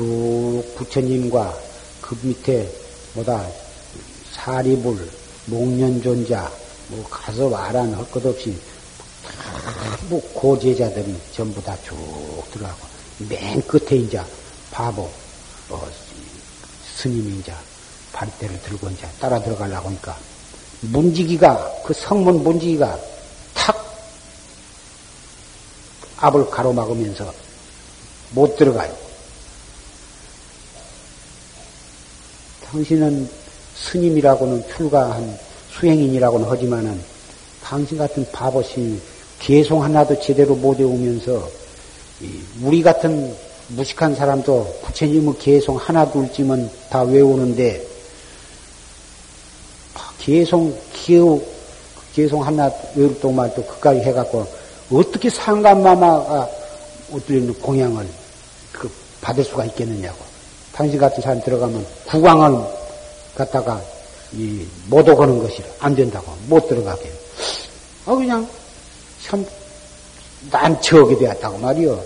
[0.00, 1.54] 쭉 부처님과
[2.00, 2.66] 그 밑에
[3.12, 3.46] 뭐다
[4.32, 5.06] 사리불,
[5.44, 6.50] 목련존자,
[6.88, 8.56] 뭐 가서 말안 할것 없이
[10.08, 11.94] 뭐 고제자들이 전부 다 쭉
[12.50, 12.78] 들어가고
[13.28, 14.22] 맨 끝에 이제
[14.70, 15.02] 바보
[15.68, 15.86] 어,
[16.96, 17.52] 스님이 이제
[18.14, 20.16] 발대를 들고 이제 따라 들어가려고 하니까
[20.80, 22.98] 문지기가 그 성문 문지기가
[23.52, 23.76] 탁
[26.16, 27.34] 앞을 가로막으면서
[28.30, 29.09] 못 들어가요.
[32.70, 33.28] 당신은
[33.74, 35.36] 스님이라고는 출가한
[35.72, 37.00] 수행인이라고는 하지만은
[37.62, 39.00] 당신 같은 바보시
[39.40, 41.48] 개송 하나도 제대로 못 외우면서
[42.62, 43.34] 우리 같은
[43.68, 47.84] 무식한 사람도 부처님의 개송 하나 둘쯤은 다 외우는데
[50.20, 51.42] 개송 기우
[52.14, 54.46] 개송 하나 외울 동안 또 그까지 해갖고
[54.92, 56.48] 어떻게 상감마마가
[57.12, 58.06] 어떤 공양을
[58.72, 60.29] 그 받을 수가 있겠느냐고.
[60.80, 62.64] 당신 같은 사람 들어가면 국왕을
[63.34, 63.82] 갖다가
[64.32, 67.12] 이 못 오고는 것이라 안 된다고 못 들어가게.
[68.06, 68.48] 아 그냥
[69.22, 69.44] 참
[70.50, 72.02] 난처하게 되었다고 말이요.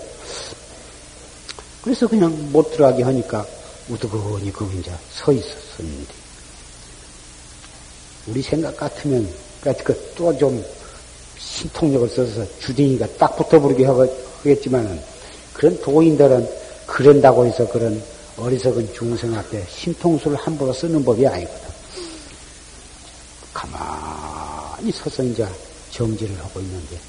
[1.83, 3.45] 그래서 그냥 못 들어가게 하니까
[3.87, 6.13] 우두거니 거기 이제 서 있었는데
[8.27, 9.25] 우리 생각 같으면
[9.61, 10.61] 그 또 좀
[11.37, 14.99] 신통력을 써서 주댕이가 딱 붙어버리게 하겠지만은
[15.53, 16.49] 그런 도인들은
[16.87, 18.03] 그런다고 해서 그런
[18.37, 21.69] 어리석은 중생 앞에 신통수를 함부로 쓰는 법이 아니거든.
[23.53, 25.47] 가만히 서서 이제
[25.91, 26.99] 정지를 하고 있는데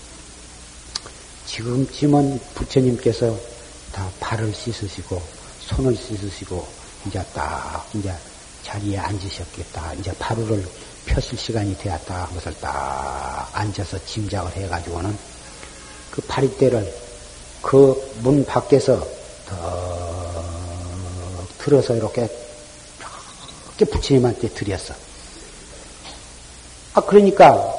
[1.46, 3.36] 지금쯤은 부처님께서
[3.92, 5.20] 다 발을 씻으시고
[5.60, 6.66] 손을 씻으시고
[7.06, 8.14] 이제 딱 이제
[8.62, 9.94] 자리에 앉으셨겠다.
[9.94, 10.64] 이제 바로를
[11.06, 12.26] 펴실 시간이 되었다.
[12.28, 15.16] 그것을 딱 앉아서 짐작을 해가지고는
[16.10, 17.06] 그 파리대를
[17.62, 19.06] 그 문 밖에서
[19.46, 20.35] 더
[21.66, 22.28] 들어서 이렇게
[23.76, 24.94] 이렇게 부처님한테 드렸어.
[26.94, 27.74] 아 그러니까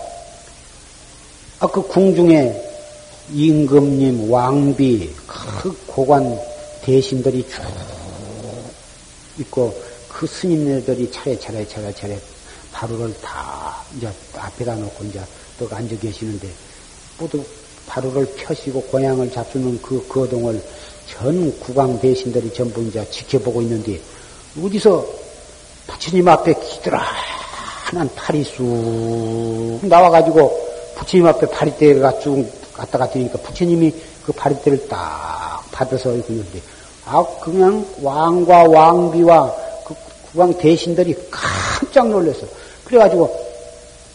[1.59, 2.53] 아 그 궁중에
[3.31, 6.37] 임금님, 왕비, 그 고관
[6.83, 7.61] 대신들이 쭉
[9.39, 9.73] 있고
[10.09, 12.19] 그 스님네들이 차례차례 차례차례
[12.73, 15.21] 바루를 다 이제 앞에다 놓고 이제
[15.57, 16.49] 또 앉아 계시는데
[17.17, 17.43] 모두
[17.87, 20.61] 바루를 펴시고 고향을 잡수는 그 거동을
[21.09, 23.99] 전 국왕 대신들이 전부 이제 지켜보고 있는데
[24.61, 25.05] 어디서
[25.87, 33.93] 부처님 앞에 기드라한 팔이 쑥 나와가지고 부처님 앞에 파리대가 쭉 갔다 갔다 니까 부처님이
[34.25, 36.61] 그 파리대를 딱 받아서 있는데
[37.05, 39.55] 아 그냥 왕과 왕비와
[39.85, 39.95] 그
[40.31, 42.45] 국왕 대신들이 깜짝 놀랐어.
[42.83, 43.47] 그래가지고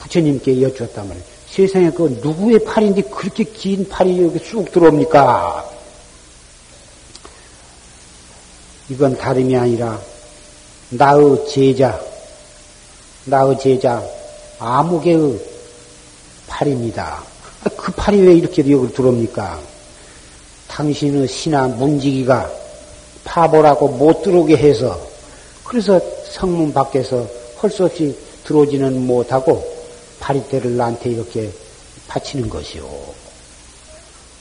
[0.01, 1.27] 부처님께 여쭈었단 말이에요.
[1.49, 5.72] 세상에 그 누구의 팔인데 그렇게 긴 팔이 여기 쑥 들어옵니까?
[8.93, 9.99] 이건 다름이 아니라
[10.90, 11.99] 나의 제자,
[13.24, 14.03] 나의 제자
[14.59, 15.40] 아무개의
[16.47, 17.22] 팔입니다.
[17.74, 19.59] 그 팔이 왜 이렇게 여기 들어옵니까?
[20.68, 22.51] 당신의 신하 문지기가
[23.24, 25.01] 파보라고 못 들어오게 해서
[25.64, 27.26] 그래서 성문 밖에서
[27.57, 28.14] 할수 없이
[28.45, 29.64] 들어오지는 못하고
[30.20, 31.51] 파리대를 나한테 이렇게
[32.09, 32.86] 바치는 것이요.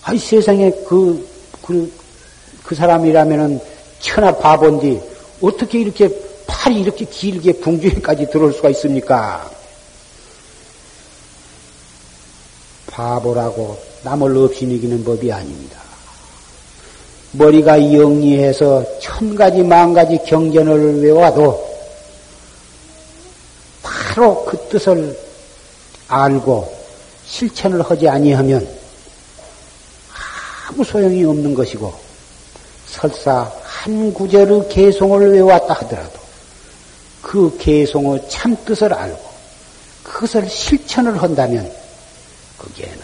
[0.02, 1.26] 아이 세상에 그,
[1.62, 1.90] 그,
[2.66, 3.71] 그 사람이라면은
[4.02, 5.02] 천하 바본디
[5.42, 6.10] 어떻게 이렇게
[6.48, 9.50] 팔이 이렇게 길게 궁중에까지 들어올 수가 있습니까?
[12.88, 15.80] 바보라고 남을 없이 이기는 법이 아닙니다.
[17.34, 21.72] 머리가 영리해서 천 가지 만 가지 경전을 외워도
[24.72, 25.18] 뜻을
[26.08, 26.74] 알고
[27.26, 28.68] 실천을 하지 아니하면
[30.68, 31.94] 아무 소용이 없는 것이고
[32.92, 36.20] 설사 한 구절의 개송을 외웠다 하더라도
[37.22, 39.32] 그 개송의 참 뜻을 알고
[40.04, 41.72] 그것을 실천을 한다면
[42.58, 43.00] 거기에는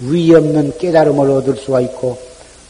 [0.00, 2.20] 위 없는 깨달음을 얻을 수가 있고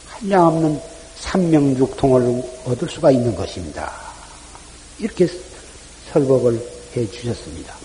[0.07, 0.79] 한량없는
[1.19, 3.91] 삼명육통을 얻을 수가 있는 것입니다.
[4.99, 5.27] 이렇게
[6.13, 7.75] 설법을 해 주셨습니다.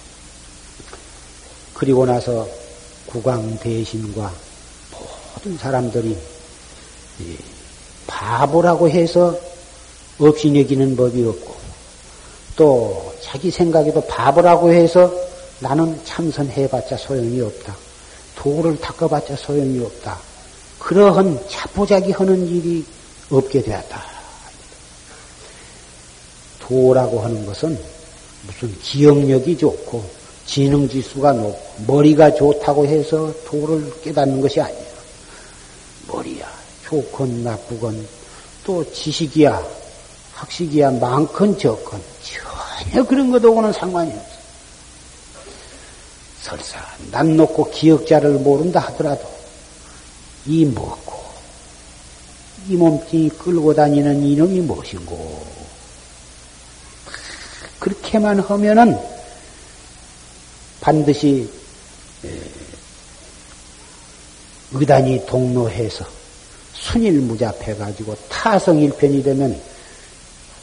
[1.74, 2.46] 그리고 나서
[3.06, 4.32] 국왕 대신과
[4.92, 6.16] 모든 사람들이
[8.12, 9.34] 바보라고 해서
[10.18, 11.54] 없이 여기는 법이 없고
[12.54, 15.10] 또 자기 생각에도 바보라고 해서
[15.60, 17.74] 나는 참선해봤자 소용이 없다.
[18.36, 20.18] 도를 닦아봤자 소용이 없다.
[20.78, 22.84] 그러한 자포자기 하는 일이
[23.30, 24.04] 없게 되었다.
[26.60, 27.78] 도라고 하는 것은
[28.46, 30.04] 무슨 기억력이 좋고
[30.46, 34.91] 지능지수가 높고 머리가 좋다고 해서 도를 깨닫는 것이 아니에요.
[36.92, 38.06] 좋건 나쁘건
[38.64, 39.66] 또 지식이야
[40.34, 44.32] 학식이야 많건 적건 전혀 그런 것하고는 상관이 없어.
[46.42, 46.78] 설사
[47.10, 49.26] 난 놓고 기억자를 모른다 하더라도
[50.44, 51.22] 이 먹고
[52.68, 55.46] 이 몸뚱이 끌고 다니는 이놈이 무엇인고
[57.78, 59.00] 그렇게만 하면은
[60.82, 61.50] 반드시
[64.72, 66.21] 의단이 동로해서
[66.82, 69.60] 순일무잡해가지고 타성일편이 되면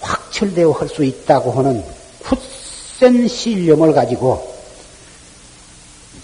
[0.02, 1.84] 확철되어 할 수 있다고 하는
[2.20, 4.56] 굳센 신념을 가지고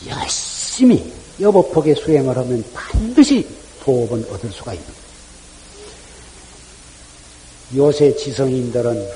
[0.07, 3.47] 열심히 여법폭에 수행을 하면 반드시
[3.83, 4.87] 도업은 얻을 수가 있는.
[7.75, 9.09] 요새 지성인들은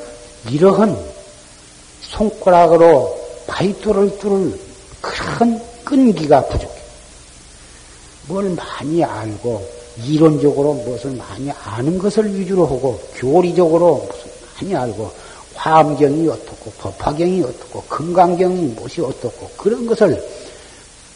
[0.49, 0.97] 이러한
[2.01, 3.17] 손가락으로
[3.47, 4.59] 바위돌을 뚫을
[5.01, 6.79] 큰 끈기가 부족해.
[8.27, 15.11] 뭘 많이 알고 이론적으로 무엇을 많이 아는 것을 위주로 하고 교리적으로 무슨 많이 알고
[15.55, 20.23] 화엄경이 어떻고 법화경이 어떻고 금강경이 무엇이 어떻고 그런 것을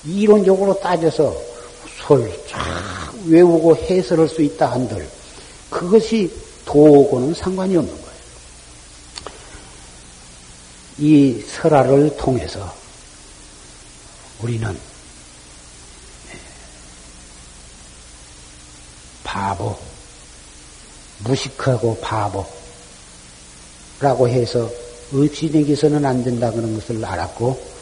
[0.06, 1.34] 이론적으로 따져서
[2.06, 5.08] 솔쫙 외우고 해설할 수 있다 한들
[5.70, 6.32] 그것이
[6.66, 8.14] 도하고는 상관이 없는 거예요.
[11.00, 12.74] 이 설화를 통해서
[14.42, 14.78] 우리는
[19.34, 19.76] 바보,
[21.24, 21.98] 무식하고
[24.00, 24.70] 바보라고 해서
[25.12, 27.74] 내기서는 안 된다 그런 것을 알았고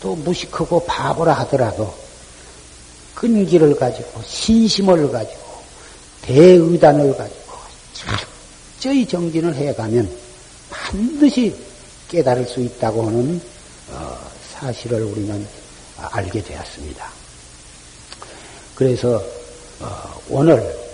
[0.00, 1.94] 또 무식하고 바보라 하더라도
[3.14, 5.40] 끈기를 가지고 신심을 가지고
[6.20, 7.52] 대의단을 가지고
[7.94, 10.14] 철저히 정진을 해가면
[10.68, 11.56] 반드시
[12.08, 13.40] 깨달을 수 있다고 하는
[13.92, 14.18] 어,
[14.52, 15.48] 사실을 우리는
[15.96, 17.10] 알게 되었습니다.
[18.74, 19.24] 그래서
[19.80, 20.87] 어, 오늘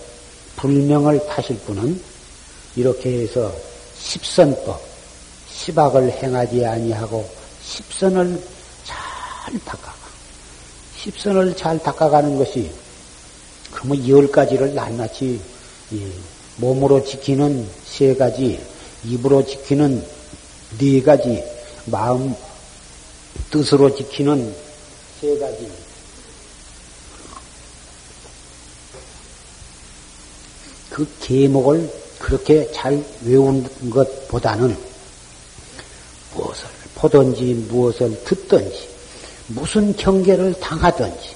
[0.57, 2.01] 불명을 타실 분은
[2.77, 3.53] 이렇게 해서
[3.99, 4.81] 십선법,
[5.51, 7.29] 십악을 행하지 아니하고
[7.63, 8.43] 십선을
[8.85, 9.95] 잘 닦아가.
[10.99, 12.71] 십선을 잘 닦아가는 것이
[13.71, 15.41] 그러면 열 가지를 낱낱이
[16.57, 18.61] 몸으로 지키는 세 가지,
[19.05, 20.05] 입으로 지키는
[20.79, 21.45] 네 가지,
[21.87, 22.35] 마음
[23.51, 24.55] 뜻으로 지키는
[25.21, 25.84] 세 가지.
[30.95, 31.91] 그 계목을
[32.21, 34.77] 그렇게 잘 외운 것보다는
[36.33, 38.89] 무엇을 보든지 무엇을 듣든지
[39.49, 41.35] 무슨 경계를 당하든지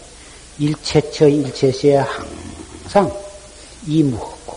[0.60, 3.12] 일체처 일체시에 항상
[3.88, 4.56] 이무었고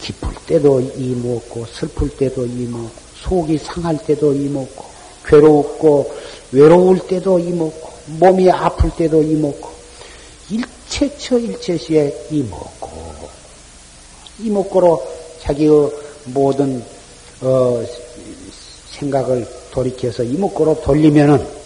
[0.00, 4.84] 기쁠 때도 이무었고 슬플 때도 이무었고 속이 상할 때도 이무었고
[5.24, 6.12] 괴롭고
[6.50, 9.70] 외로울 때도 이무었고 몸이 아플 때도 이무었고
[10.50, 13.11] 일체처 일체시에 이무었고
[14.42, 15.02] 이목구로
[15.40, 15.90] 자기의
[16.26, 16.82] 모든
[17.40, 17.84] 어,
[18.90, 21.62] 생각을 돌이켜서 이목구로 돌리면은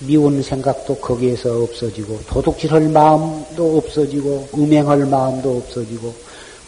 [0.00, 6.14] 미운 생각도 거기에서 없어지고 도둑질할 마음도 없어지고 음행할 마음도 없어지고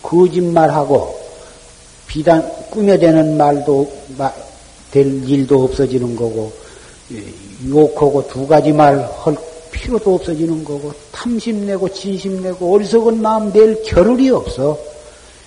[0.02, 1.20] 거짓말하고
[2.06, 3.92] 비단 꾸며대는 말도
[4.90, 6.50] 될 일도 없어지는 거고
[7.12, 7.22] 예,
[7.68, 9.36] 욕하고 두 가지 말 할
[9.78, 14.78] 필요도 없어지는 거고 탐심내고 진심내고 어리석은 마음 낼 겨를이 없어.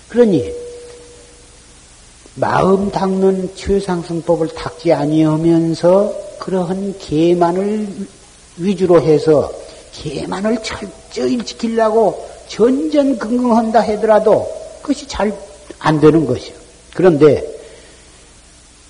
[0.08, 0.52] 그러니
[2.34, 7.88] 마음 닦는 최상승법을 닦지 아니하면서 그러한 개만을
[8.56, 9.52] 위주로 해서
[9.92, 14.48] 개만을 철저히 지키려고 전전긍긍한다 하더라도
[14.80, 15.52] 그것이 잘
[15.82, 16.54] 안 되는 것이요.
[16.94, 17.42] 그런데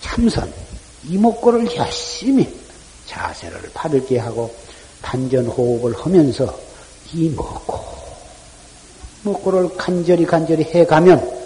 [0.01, 0.53] 참선,
[1.09, 2.47] 이목구를 열심히
[3.07, 4.55] 자세를 바르게 하고
[5.03, 6.57] 단전 호흡을 하면서
[7.13, 7.79] 이목구,
[9.23, 11.43] 목구를 간절히 간절히 해가면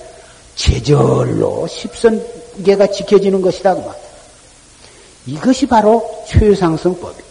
[0.55, 3.75] 제절로 십선계가 지켜지는 것이다.
[3.75, 3.91] 그
[5.27, 7.27] 이것이 바로 최상승법이다.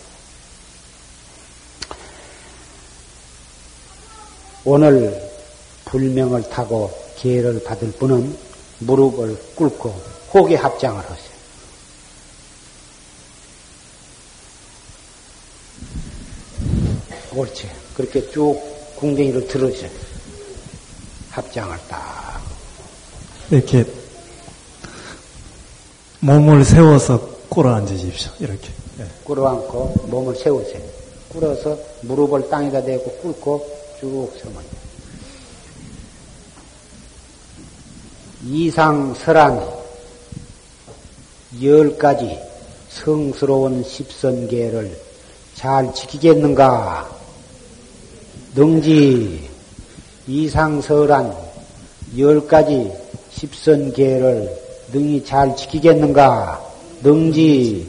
[4.66, 5.32] 오늘
[5.86, 8.36] 불명을 타고 기회를 받을 분은
[8.80, 9.90] 무릎을 꿇고
[10.34, 11.35] 호계 합장을 하세요.
[17.36, 17.70] 옳지.
[17.96, 18.60] 그렇게 쭉
[18.96, 19.90] 궁뎅이를 들으세요.
[21.32, 22.42] 합장을 딱.
[23.52, 23.86] 이렇게
[26.22, 27.20] 몸을 세워서
[27.50, 28.32] 꿇어 앉으십시오.
[28.40, 28.70] 이렇게.
[28.98, 29.06] 네.
[29.24, 30.82] 꿇어 앉고 몸을 세우세요.
[31.30, 34.64] 꿇어서 무릎을 땅에다 대고 꿇고 쭉 서면
[38.46, 39.68] 이상설한
[41.62, 42.38] 열 가지
[42.90, 44.98] 성스러운 십선계를
[45.56, 47.14] 잘 지키겠는가?
[48.56, 49.49] 능지
[50.28, 51.36] 이상설한
[52.18, 52.89] 열 가지
[53.32, 54.49] 십선계를
[54.93, 56.64] 능히 잘 지키겠는가?
[57.03, 57.86] 능지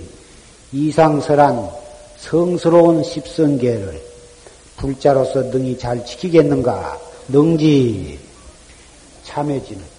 [0.73, 1.71] 이상설한
[2.17, 4.03] 성스러운 십선계를
[4.77, 6.99] 불자로서 능히 잘 지키겠는가?
[7.29, 8.19] 능지
[9.23, 9.97] 참해지는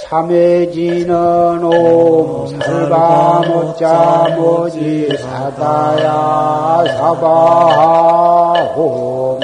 [0.00, 9.40] 참해지는 옴 살바 모자 모지 사다야 사바 옴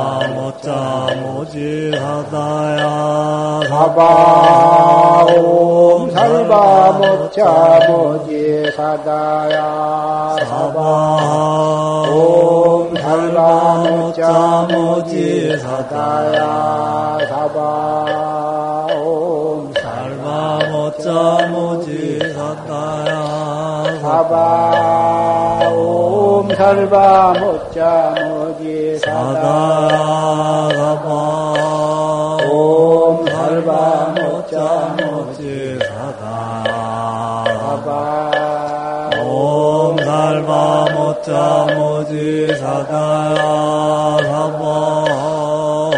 [0.00, 3.60] 살바 모자 모지 사다야.
[3.68, 10.36] 사바 옴 살바 모자 모지 사다야.
[10.48, 10.78] 사바
[12.10, 17.18] 옴 살바 모자 모지 사다야.
[17.28, 19.74] 사바 옴
[20.72, 23.98] 모자 모지 사다야.
[24.00, 25.19] 사바
[26.50, 31.06] 옴 살바 모자 모지 사다야 사바
[32.50, 44.64] 옴 살바 모자 모지 사다야 사바 옴 살바 모자 모지 사다야 사바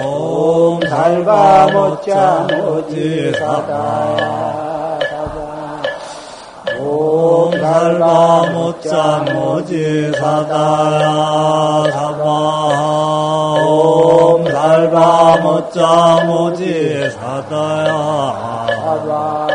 [0.04, 4.51] 옴 살바 모자 모지 사다야 사
[7.72, 12.26] 옴 살바 모자 모지 사다야 사바
[13.64, 19.48] 옴 살바 모자 모지 사다야 사바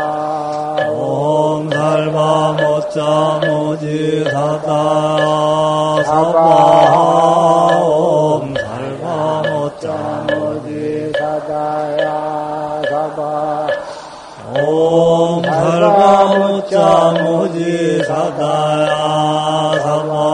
[0.90, 10.17] 옴 살바 모자 모지 사다야 사바 옴 살바 모자
[15.58, 16.10] सर्वा
[16.46, 17.76] उच्चा मुझे
[18.08, 18.98] सदाया
[19.84, 20.26] सदा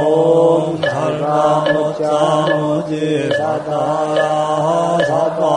[0.00, 1.38] ओम सर्वा
[1.82, 2.18] उच्चा
[2.50, 4.32] मुझे सदाया
[5.08, 5.52] सदा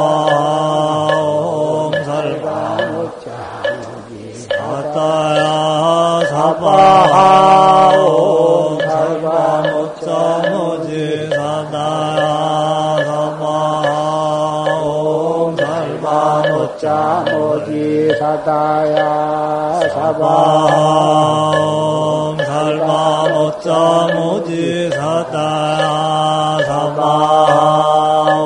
[16.80, 28.38] 자 모지 사다야 사바 사바옴 살바 모자 모지 사다야 사바옴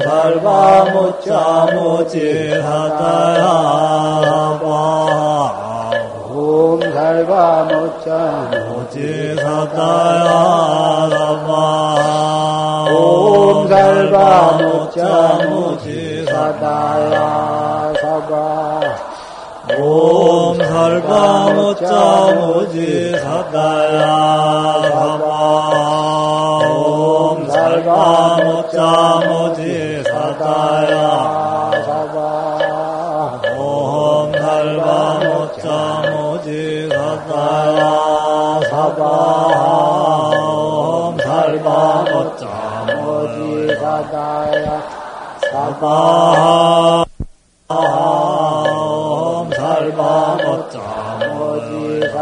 [0.00, 3.46] 살바 모자 모지 사다야
[4.60, 10.28] 사바옴 살바 모자 모지 사다야
[12.90, 17.45] 옴 사바옴 살바 모자 모자 모지 사다야
[19.74, 24.36] 옴 살바 모자 모지 사다야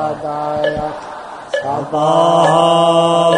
[0.05, 0.93] 사다야.
[1.63, 1.95] 사바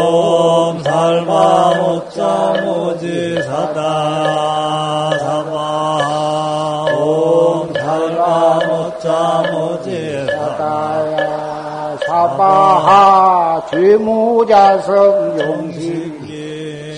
[0.03, 5.11] 옴 살바 모자 모지 사다.
[5.17, 10.37] 사바 옴 살바 모자 모지 사다.
[10.57, 16.27] 사다야 사바하 죄무자성 용식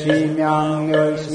[0.03, 1.35] 심양열시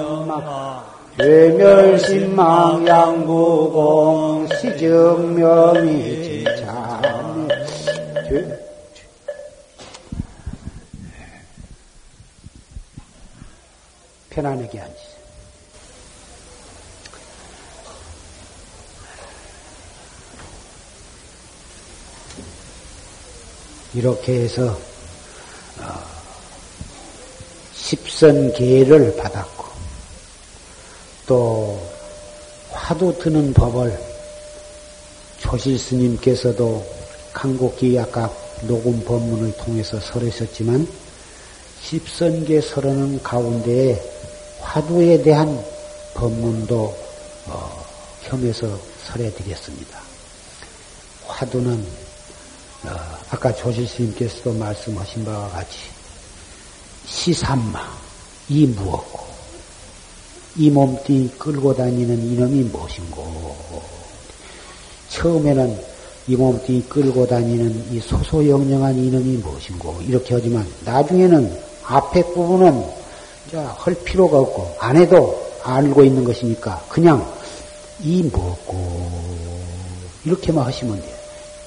[0.00, 0.82] 엄마
[1.18, 6.33] 외멸신망 양구공 시정명이 참
[14.34, 15.14] 편안하게 앉으세요.
[23.94, 24.76] 이렇게 해서
[25.78, 26.04] 어,
[27.74, 29.64] 십선계를 받았고
[31.26, 31.80] 또
[32.70, 33.96] 화두 드는 법을
[35.38, 36.84] 조실 스님께서도
[37.32, 38.32] 강곡기 아까
[38.62, 40.88] 녹음 법문을 통해서 설하셨지만
[41.82, 44.13] 십선계 설하는 가운데에
[44.64, 45.62] 화두에 대한
[46.14, 46.96] 법문도
[47.46, 47.84] 어,
[48.24, 50.00] 겸해서 설해드렸습니다.
[51.26, 51.86] 화두는
[52.84, 52.88] 어,
[53.30, 55.78] 아까 조실 스님께서도 말씀하신 바와 같이
[57.06, 57.80] 시삼마
[58.48, 59.24] 이 무엇고
[60.56, 63.64] 이 몸띠 끌고 다니는 이놈이 무엇인고
[65.10, 65.94] 처음에는
[66.26, 73.03] 이 몸띠 끌고 다니는 이 소소영령한 이놈이 무엇인고 이렇게 하지만 나중에는 앞에 부분은
[73.52, 77.24] 할 필요가 없고 안 해도 알고 있는 것이니까 그냥
[78.00, 79.64] 이 무엇고
[80.24, 81.16] 이렇게만 하시면 돼요.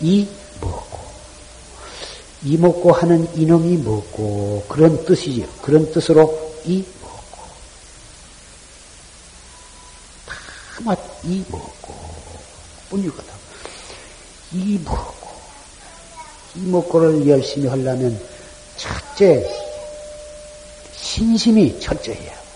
[0.01, 0.27] 이
[0.59, 0.99] 무엇고
[2.43, 5.47] 이 먹고 하는 이놈이 먹고 그런 뜻이지요.
[5.61, 7.43] 그런 뜻으로 이 먹고
[10.75, 11.93] 다만 이 먹고
[12.89, 13.33] 뿐이거든.
[14.53, 15.27] 이 먹고
[16.55, 18.19] 이 먹고를 열심히 하려면
[18.75, 19.66] 첫째
[20.99, 22.47] 신심이 철저해야 하고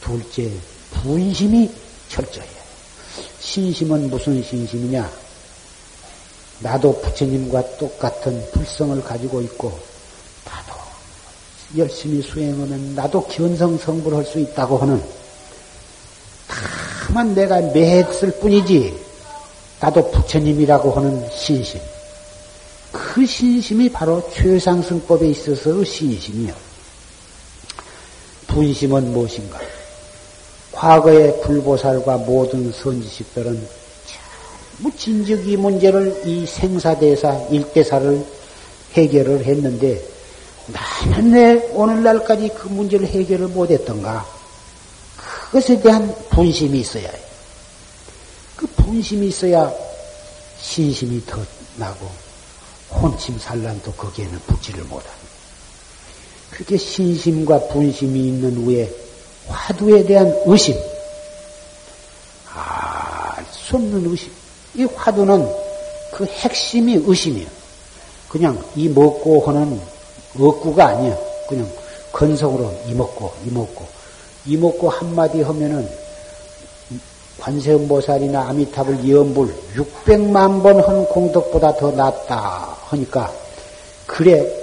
[0.00, 0.50] 둘째
[0.90, 1.70] 분심이
[2.08, 2.60] 철저해야 하고
[3.40, 5.10] 신심은 무슨 신심이냐?
[6.60, 9.78] 나도 부처님과 똑같은 불성을 가지고 있고
[10.44, 10.74] 나도
[11.76, 15.02] 열심히 수행하면 나도 견성 성불 할 수 있다고 하는
[17.06, 18.94] 다만 내가 매했을 뿐이지
[19.80, 21.80] 나도 부처님이라고 하는 신심
[22.92, 26.69] 그 신심이 바로 최상승법에 있어서 신심이요.
[28.50, 29.58] 분심은 무엇인가?
[30.72, 33.80] 과거의 불보살과 모든 선지식들은
[34.96, 38.24] 진즉 이 문제를 이 생사대사 일대사를
[38.94, 40.02] 해결을 했는데
[40.66, 44.26] 나는 왜 오늘날까지 그 문제를 해결을 못했던가?
[45.46, 47.24] 그것에 대한 분심이 있어야 해요.
[48.56, 49.72] 그 분심이 있어야
[50.60, 51.40] 신심이 더
[51.76, 52.08] 나고
[52.90, 55.19] 혼침 산란도 거기에는 붙지를 못합니다.
[56.60, 58.92] 그렇게 신심과 분심이 있는 후에
[59.48, 60.76] 화두에 대한 의심,
[62.54, 64.30] 알수 없는 의심,
[64.74, 65.50] 이 화두는
[66.12, 67.48] 그 핵심이 의심이에요.
[68.28, 69.80] 그냥 이 먹고 하는
[70.38, 71.16] 억구가 아니야.
[71.48, 71.66] 그냥
[72.12, 73.86] 건성으로 이 먹고 이 먹고
[74.44, 75.88] 이 먹고 한마디 하면은
[77.38, 83.32] 관세음보살이나 아미탑을 예언불 600만 번 한 공덕보다 더 낫다 하니까
[84.04, 84.59] 그래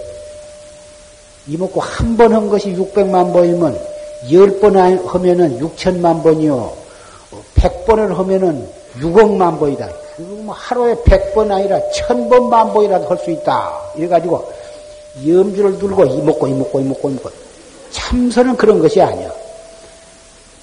[1.48, 3.80] 이먹고 한번 한 것이 600만 번이면
[4.26, 6.74] 10번 하면은 6천만 번이요
[7.56, 8.68] 100번을 하면은
[9.00, 9.88] 6억만 번이다.
[10.16, 13.80] 그뭐 하루에 100번 아니라 1000번 만 번이라도 할 수 있다.
[13.96, 14.52] 이래 가지고
[15.26, 17.32] 염주를 들고 이먹고 이먹고 이먹고 이먹고
[17.92, 19.32] 참선은 그런 것이 아니야.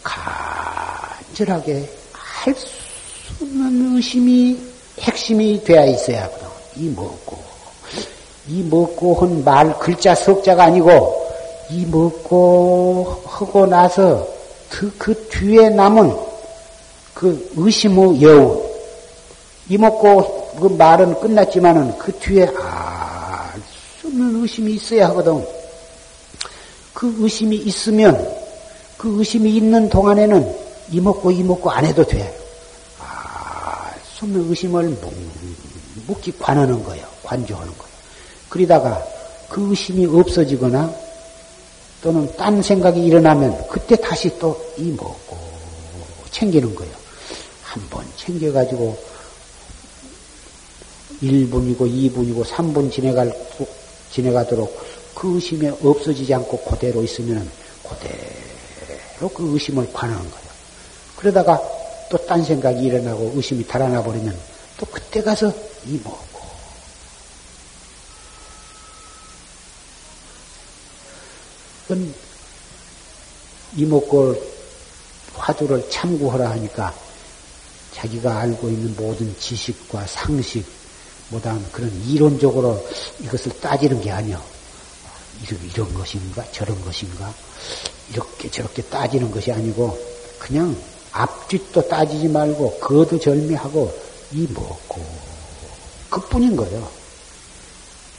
[0.02, 2.66] 간절하게 할 수
[3.40, 4.58] 없는 의심이
[5.00, 6.46] 핵심이 되어 있어야 하거든.
[6.76, 7.43] 이 먹고
[8.48, 11.24] 이 먹고 한 말 글자 석자가 아니고
[11.70, 14.26] 이 먹고 하고 나서
[14.68, 16.14] 그, 그 뒤에 남은
[17.14, 18.62] 그 의심의 여우
[19.68, 25.44] 이 먹고 그 말은 끝났지만은 그 뒤에 알수 없는 의심이 있어야 하거든.
[26.92, 28.28] 그 의심이 있으면
[28.98, 30.54] 그 의심이 있는 동안에는
[30.90, 32.20] 이 먹고 이 먹고 안 해도 돼.
[33.00, 34.96] 알수 없는 의심을
[36.06, 37.06] 묵묵히 관하는 거예요.
[37.22, 37.93] 관조하는 거예요.
[38.54, 39.04] 그러다가
[39.48, 40.94] 그 의심이 없어지거나
[42.00, 45.36] 또는 딴 생각이 일어나면 그때 다시 또 이 먹고
[46.30, 46.92] 챙기는 거예요.
[47.62, 48.96] 한번 챙겨가지고
[51.22, 53.32] 1분이고 2분이고 3분 지내갈,
[54.12, 54.84] 지내가도록
[55.14, 57.50] 그 의심이 없어지지 않고 그대로 있으면
[57.82, 60.48] 그대로 그 의심을 관하는 거예요.
[61.16, 61.60] 그러다가
[62.08, 64.36] 또 딴 생각이 일어나고 의심이 달아나 버리면
[64.78, 65.52] 또 그때 가서
[65.86, 66.33] 이 먹고.
[71.94, 72.14] 그건
[73.76, 74.36] 이먹고
[75.34, 76.94] 화두를 참고하라 하니까
[77.94, 80.64] 자기가 알고 있는 모든 지식과 상식,
[81.28, 82.84] 뭐다음 그런 이론적으로
[83.20, 84.42] 이것을 따지는 게 아니요.
[85.42, 87.32] 이런, 이런 것인가, 저런 것인가,
[88.12, 89.96] 이렇게 저렇게 따지는 것이 아니고,
[90.38, 90.76] 그냥
[91.12, 93.96] 앞뒷도 따지지 말고 거두 절미하고
[94.32, 95.04] 이 먹고
[96.10, 96.88] 그뿐인 거예요.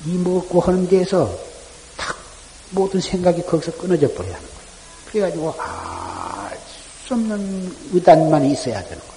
[0.05, 1.54] 이 먹고 하는 데에서 탁
[2.71, 4.61] 모든 생각이 거기서 끊어져 버려야 하는 거예요.
[5.11, 6.35] 그래가지고 알
[7.05, 9.15] 수 없는 의단만 있어야 되는 거예요.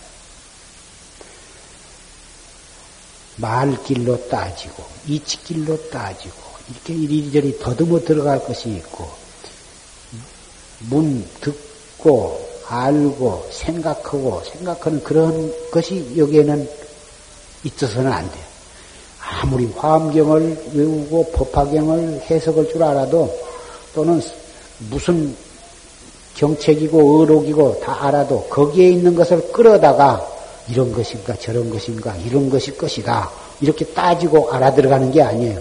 [3.36, 6.36] 말길로 따지고 이치길로 따지고
[6.68, 9.08] 이렇게 이리저리 더듬어 들어갈 것이 있고
[10.80, 16.68] 문 듣고 알고 생각하고 생각하는 그런 것이 여기에는
[17.64, 18.47] 있어서는 안 돼요.
[19.30, 23.32] 아무리 화엄경을 외우고 법화경을 해석할 줄 알아도
[23.94, 24.20] 또는
[24.90, 25.36] 무슨
[26.34, 30.26] 경책이고 의록이고 다 알아도 거기에 있는 것을 끌어다가
[30.68, 35.60] 이런 것인가 저런 것인가 이런 것일 것이다 이렇게 따지고 알아들어가는 게 아니에요.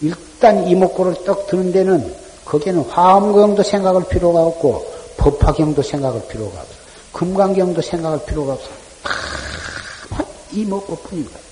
[0.00, 2.14] 일단 이목구를 떡 드는 데는
[2.44, 4.86] 거기에는 화엄경도 생각할 필요가 없고
[5.16, 6.74] 법화경도 생각할 필요가 없어.
[7.12, 8.68] 금강경도 생각할 필요가 없어.
[10.10, 11.43] 다 이목구뿐인 거야.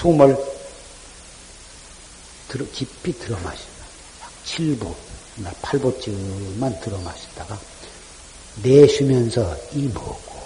[0.00, 0.36] 숨을
[2.46, 3.84] 들어, 깊이 들어 마신다.
[4.44, 4.94] 7부,
[5.60, 7.58] 8부쯤만 들어 마시다가
[8.62, 10.38] 내쉬면서 이 먹고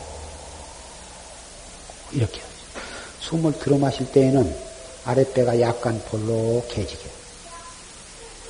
[2.12, 2.53] 이렇게 하죠.
[3.20, 4.57] 숨을 들어 마실 때에는
[5.05, 7.11] 아랫배가 약간 볼록해지게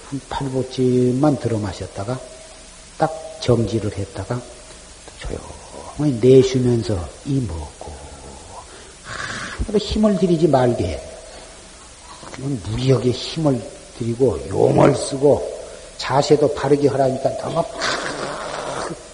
[0.09, 2.21] 한 8부쯤만 들어 마셨다가
[2.99, 4.41] 딱 정지를 했다가
[5.19, 8.02] 조용히 내쉬면서 이 먹고 하나도
[9.79, 11.01] 힘을 들이지 말게
[12.39, 13.61] 무리하게 힘을
[13.99, 15.51] 들이고 용을 쓰고
[15.99, 17.65] 자세도 바르게 하라니까 너무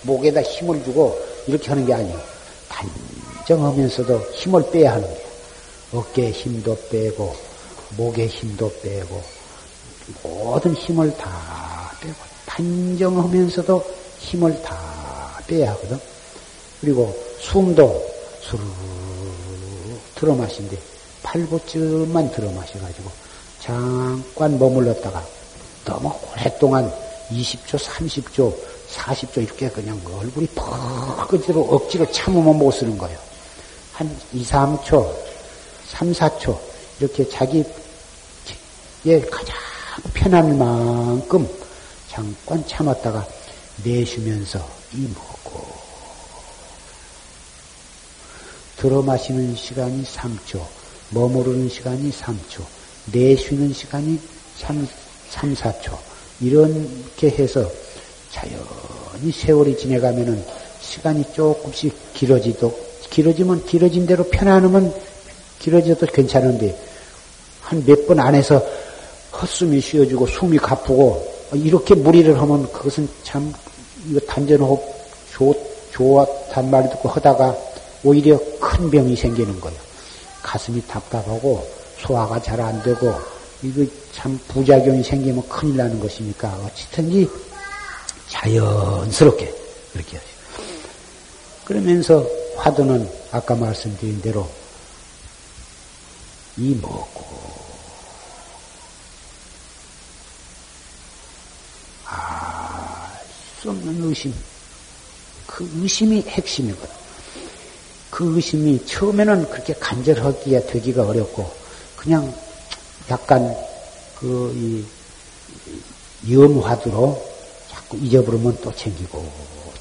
[0.03, 2.19] 목에다 힘을 주고 이렇게 하는 게 아니에요.
[2.69, 5.29] 단정하면서도 힘을 빼야 하는 거예요.
[5.93, 7.35] 어깨에 힘도 빼고
[7.97, 9.23] 목에 힘도 빼고
[10.23, 12.15] 모든 힘을 다 빼고
[12.47, 13.85] 단정하면서도
[14.19, 15.99] 힘을 다 빼야 하거든.
[16.81, 18.07] 그리고 숨도
[18.41, 18.63] 수르
[20.19, 20.77] 들어 마신데
[21.23, 23.11] 8부쯤만 들어 마셔가지고
[23.61, 25.25] 잠깐 머물렀다가
[25.85, 26.93] 너무 오랫동안
[27.31, 28.55] 20초, 30초,
[28.91, 33.19] 40초 이렇게 그냥 얼굴이 퍽그대로 억지로 참으면 못 쓰는 거예요.
[33.93, 35.15] 한 2, 3초,
[35.89, 36.59] 3, 4초
[37.01, 37.65] 이렇게 자기의
[39.31, 39.57] 가장
[40.15, 41.49] 편한 만큼
[42.11, 43.27] 잠깐 참았다가
[43.85, 44.59] 내쉬면서
[44.95, 45.68] 이 먹고
[48.79, 50.61] 들어 마시는 시간이 3초,
[51.11, 52.63] 머무르는 시간이 3초,
[53.13, 54.21] 내쉬는 시간이
[54.59, 54.87] 3,
[55.31, 55.97] 3 4초.
[56.41, 57.69] 이렇게 해서
[58.31, 60.45] 자연히 세월이 지내가면은
[60.81, 62.73] 시간이 조금씩 길어지도,
[63.11, 64.95] 길어지면 길어진 대로 편안하면
[65.59, 66.79] 길어져도 괜찮은데,
[67.63, 68.63] 한 몇 번 안에서
[69.33, 73.53] 헛숨이 쉬어지고 숨이 가쁘고, 이렇게 무리를 하면 그것은 참,
[74.09, 74.81] 이거 단전호흡
[75.33, 75.55] 좋,
[75.91, 77.57] 좋았단 말 듣고 하다가
[78.05, 79.79] 오히려 큰 병이 생기는 거예요.
[80.43, 81.69] 가슴이 답답하고
[82.01, 83.13] 소화가 잘 안 되고
[83.63, 87.29] 이거 참 부작용이 생기면 큰일 나는 것이니까 어찌든지
[88.29, 89.53] 자연스럽게
[89.93, 90.29] 그렇게 하죠.
[91.65, 92.27] 그러면서
[92.57, 94.49] 화두는 아까 말씀드린 대로
[96.57, 97.27] 이 먹고
[102.07, 104.35] 아수 없는 의심
[105.47, 106.98] 그 의심이 핵심이거든.
[108.11, 111.51] 그 의심이 처음에는 그렇게 간절하기가 되기가 어렵고
[111.97, 112.33] 그냥
[113.11, 113.55] 약간
[114.19, 114.85] 그이
[116.31, 117.23] 염화두로
[117.71, 119.25] 자꾸 잊어버리면 또 챙기고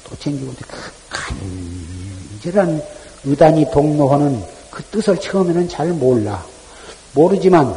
[0.04, 0.52] 또 챙기고.
[0.68, 0.92] 그
[2.40, 2.82] 간절한
[3.24, 6.44] 의단이 동로하는 그 뜻을 처음에는 잘 몰라.
[7.12, 7.76] 모르지만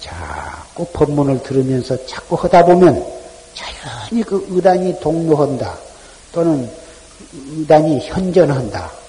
[0.00, 3.04] 자꾸 법문을 들으면서 자꾸 하다 보면
[3.54, 5.78] 자연히 그 의단이 동로한다.
[6.32, 6.70] 또는
[7.32, 8.99] 의단이 현전한다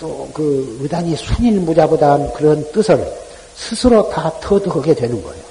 [0.00, 3.06] 또 그 의단이 순일무자보다 그런 뜻을
[3.54, 5.42] 스스로 다 터득하게 되는 거예요.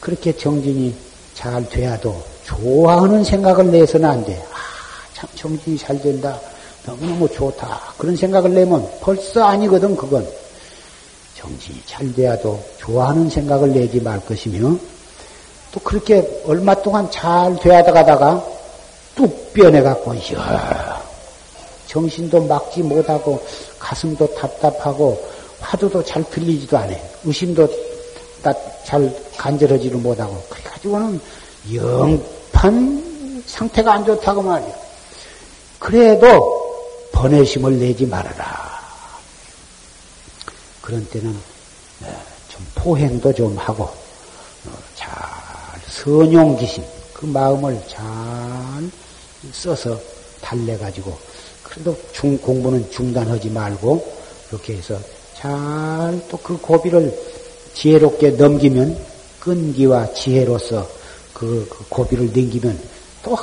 [0.00, 0.94] 그렇게 정진이
[1.34, 4.36] 잘 돼야도 좋아하는 생각을 내서는 안 돼.
[4.52, 4.56] 아,
[5.14, 6.38] 참 정진이 잘 된다.
[6.84, 7.94] 너무너무 좋다.
[7.96, 10.28] 그런 생각을 내면 벌써 아니거든, 그건.
[11.38, 14.76] 정진이 잘 돼야도 좋아하는 생각을 내지 말 것이며,
[15.72, 18.44] 또 그렇게 얼마 동안 잘 돼야 가다가
[19.14, 20.93] 뚝 변해갖고, 이야,
[21.94, 23.40] 정신도 막지 못하고
[23.78, 25.16] 가슴도 답답하고
[25.60, 27.00] 화두도 잘 들리지도 않아요.
[27.22, 27.68] 의심도
[28.84, 31.20] 잘 간절하지도 못하고 그래가지고는
[31.72, 34.74] 영판 상태가 안 좋다고 말이에요.
[35.78, 38.74] 그래도 번외심을 내지 말아라.
[40.82, 41.30] 그런 때는
[42.02, 45.08] 어, 좀 포행도 좀 하고 어, 잘
[45.88, 46.82] 선용기심
[47.12, 48.02] 그그 마음을 잘
[49.52, 49.98] 써서
[50.42, 51.16] 달래가지고
[51.74, 54.14] 그래도 중, 공부는 중단하지 말고
[54.48, 54.96] 그렇게 해서
[55.34, 57.12] 잘 또 그 고비를
[57.74, 58.96] 지혜롭게 넘기면
[59.40, 60.88] 끈기와 지혜로서
[61.34, 62.80] 그, 그 고비를 넘기면
[63.24, 63.36] 또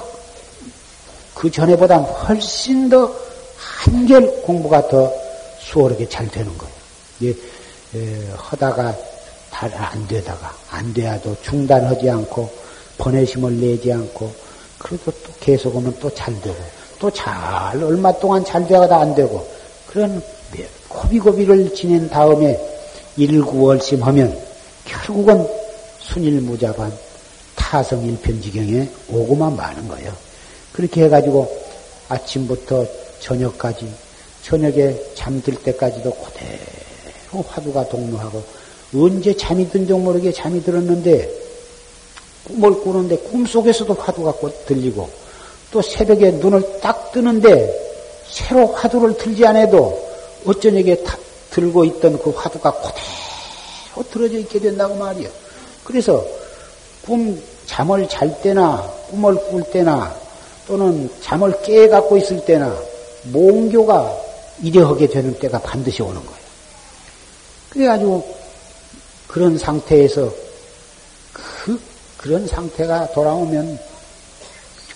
[1.42, 3.12] 그 전에보다 훨씬 더
[3.58, 5.12] 한결 공부가 더
[5.60, 6.74] 수월하게 잘 되는 거예요.
[7.24, 7.36] 예,
[7.96, 8.96] 예, 하다가
[9.50, 12.48] 안 되다가 안 돼야도 중단하지 않고
[13.00, 14.32] 번외심을 내지 않고
[14.78, 16.56] 그래도 또 계속하면 또 잘 되고
[17.02, 19.46] 또 잘 얼마 동안 잘 되다가 안 되고
[19.88, 20.22] 그런
[20.88, 22.60] 고비고비를 지낸 다음에
[23.18, 24.38] 일구월심하면
[24.86, 25.48] 결국은
[26.00, 26.94] 순일무자반
[27.56, 30.14] 타성일편지경에 오고만 마는 거예요.
[30.74, 31.52] 그렇게 해가지고
[32.08, 32.86] 아침부터
[33.20, 33.92] 저녁까지
[34.44, 38.44] 저녁에 잠들 때까지도 그대로 화두가 동무하고
[38.94, 41.32] 언제 잠이 든지 모르게 잠이 들었는데
[42.44, 44.36] 꿈을 꾸는데 꿈속에서도 화두가
[44.68, 45.21] 들리고
[45.72, 47.92] 또 새벽에 눈을 딱 뜨는데
[48.30, 50.10] 새로 화두를 들지 않아도
[50.46, 50.98] 어쩌녁에
[51.50, 55.30] 들고 있던 그 화두가 그대로 들어져 있게 된다고 말이요.
[55.84, 56.26] 그래서
[57.06, 60.16] 꿈 잠을 잘 때나 꿈을 꿀 때나
[60.68, 62.76] 또는 잠을 깨 갖고 있을 때나
[63.24, 64.18] 몽교가
[64.62, 66.42] 이래하게 되는 때가 반드시 오는 거예요.
[67.70, 68.36] 그래가지고
[69.28, 70.32] 그런 상태에서
[71.34, 71.80] 그
[72.18, 73.80] 그런 상태가 돌아오면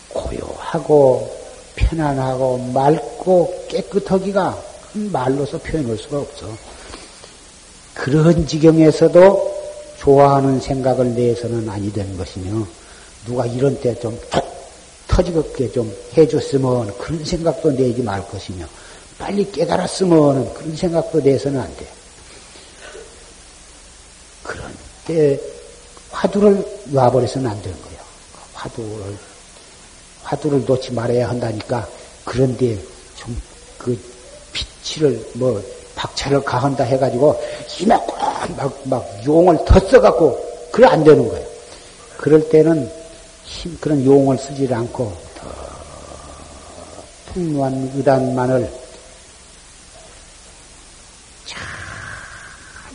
[0.09, 1.33] 고요 하고
[1.75, 4.63] 편안하고 맑고 깨끗하기가
[4.93, 6.47] 말로서 표현할 수가 없어.
[7.93, 9.55] 그런 지경에서도
[9.99, 12.65] 좋아하는 생각을 내서는 아니 되는 것이며
[13.25, 14.19] 누가 이런 때 좀
[15.07, 18.65] 터지겁게 좀 해줬으면 그런 생각도 내지 말 것이며
[19.17, 21.87] 빨리 깨달았으면 그런 생각도 내서는 안 돼.
[24.43, 25.39] 그런 때
[26.11, 27.99] 화두를 놔버려서는 안 되는 거예요.
[28.53, 29.17] 화두를
[30.25, 31.87] 화두를 놓지 말아야 한다니까
[32.25, 32.77] 그런데
[33.15, 33.55] 좀
[33.85, 33.95] 그
[34.51, 35.63] 빛을 뭐
[35.95, 37.95] 박차를 가한다 해가지고 힘에
[38.57, 41.45] 막막 용을 더 써갖고 그래 안 되는 거예요.
[42.17, 42.91] 그럴 때는
[43.43, 45.47] 힘 그런 용을 쓰지 않고 더
[47.31, 48.71] 풍요한 의단만을
[51.45, 51.61] 잘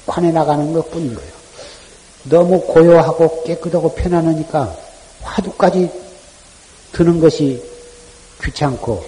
[0.06, 1.30] 관해 나가는 것 뿐인 거예요.
[2.24, 4.76] 너무 고요하고 깨끗하고 편안하니까
[5.22, 5.88] 화두까지
[6.92, 7.62] 드는 것이
[8.42, 9.04] 귀찮고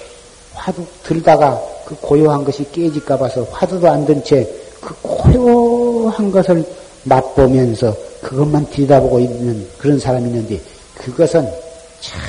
[0.54, 4.46] 화두 들다가 그 고요한 것이 깨질까 봐서 화두도 안 든 채
[4.82, 6.64] 그 고요한 것을
[7.04, 10.60] 맛보면서 그것만 들여다보고 있는 그런 사람이 있는데
[10.96, 11.48] 그것은
[12.00, 12.20] 참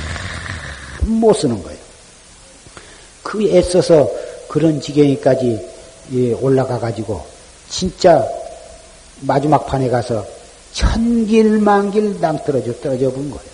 [1.05, 1.77] 못 쓰는 거예요.
[3.23, 4.09] 그 애써서
[4.47, 5.67] 그런 지경에까지
[6.13, 7.21] 예, 올라가 가지고
[7.67, 8.25] 진짜
[9.19, 10.25] 마지막 판에 가서
[10.71, 13.52] 천길만길 낭떨어져 떨어져 본 거예요.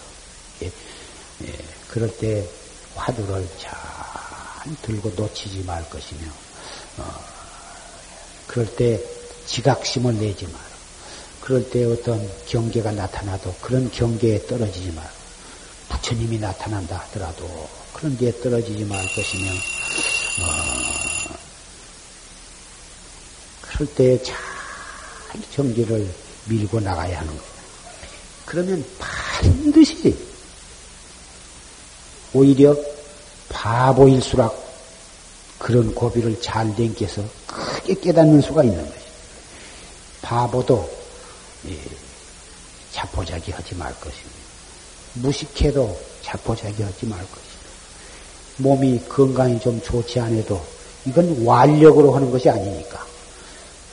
[1.99, 2.47] 그럴 때
[2.95, 3.73] 화두를 잘
[4.83, 6.31] 들고 놓치지 말 것이며,
[6.97, 7.03] 어,
[8.47, 9.03] 그럴 때
[9.45, 10.63] 지각심을 내지 마라.
[11.41, 15.11] 그럴 때 어떤 경계가 나타나도 그런 경계에 떨어지지 마라.
[15.89, 21.35] 부처님이 나타난다 하더라도 그런 데에 떨어지지 말 것이며, 어,
[23.61, 24.37] 그럴 때 잘
[25.51, 26.09] 경계를
[26.45, 27.51] 밀고 나가야 하는 거예요.
[28.45, 30.28] 그러면 반드시
[32.33, 32.75] 오히려
[33.49, 34.69] 바보일수록
[35.57, 39.09] 그런 고비를 잘 댕겨서 크게 깨닫는 수가 있는 것이죠.
[40.21, 40.89] 바보도
[41.67, 41.77] 예,
[42.91, 44.39] 자포자기 하지 말 것입니다.
[45.15, 47.49] 무식해도 자포자기 하지 말 것입니다.
[48.57, 50.63] 몸이 건강이 좀 좋지 않아도
[51.05, 53.05] 이건 완력으로 하는 것이 아니니까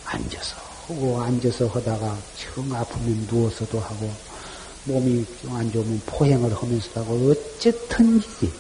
[0.05, 0.57] 앉아서
[0.89, 4.11] 하고 앉아서 하다가 정 아프면 누워서도 하고
[4.87, 8.53] 몸이 좀 안 좋으면 포행을 하면서도 하고 어쨌든지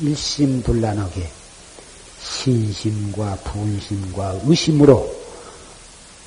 [0.00, 1.28] 일심불란하게
[2.20, 5.16] 신심과 분심과 의심으로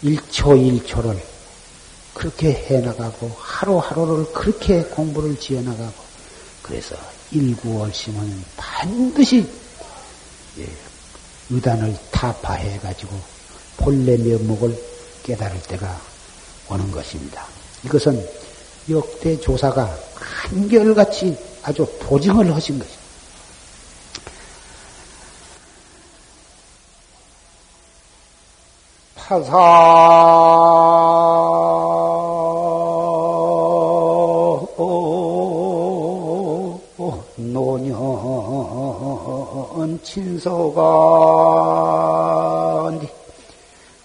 [0.02, 1.22] 일초일초를
[2.14, 6.12] 그렇게 해나가고 하루하루를 그렇게 공부를 지어나가고
[6.62, 6.96] 그래서
[7.32, 9.48] 일구월심은 반드시
[10.60, 10.68] 예,
[11.50, 13.20] 의단을 타파해가지고
[13.78, 14.78] 본래 면목을
[15.24, 16.02] 깨달을 때가
[16.70, 17.46] 오는 것입니다.
[17.86, 18.28] 이것은
[18.92, 19.90] 역대 조사가
[20.50, 23.02] 한결같이 아주 보증을 하신 것입니다.
[29.16, 30.82] 파사
[40.04, 40.82] 친서가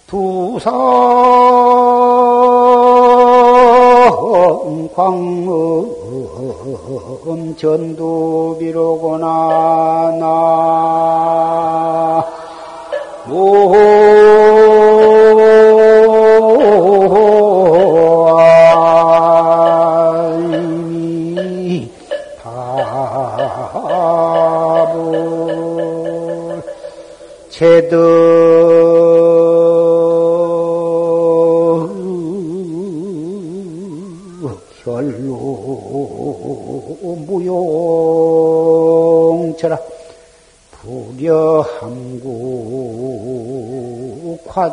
[0.07, 1.36] 두성
[4.97, 5.85] 광어
[7.55, 9.27] 전도비로구나
[10.19, 11.16] 나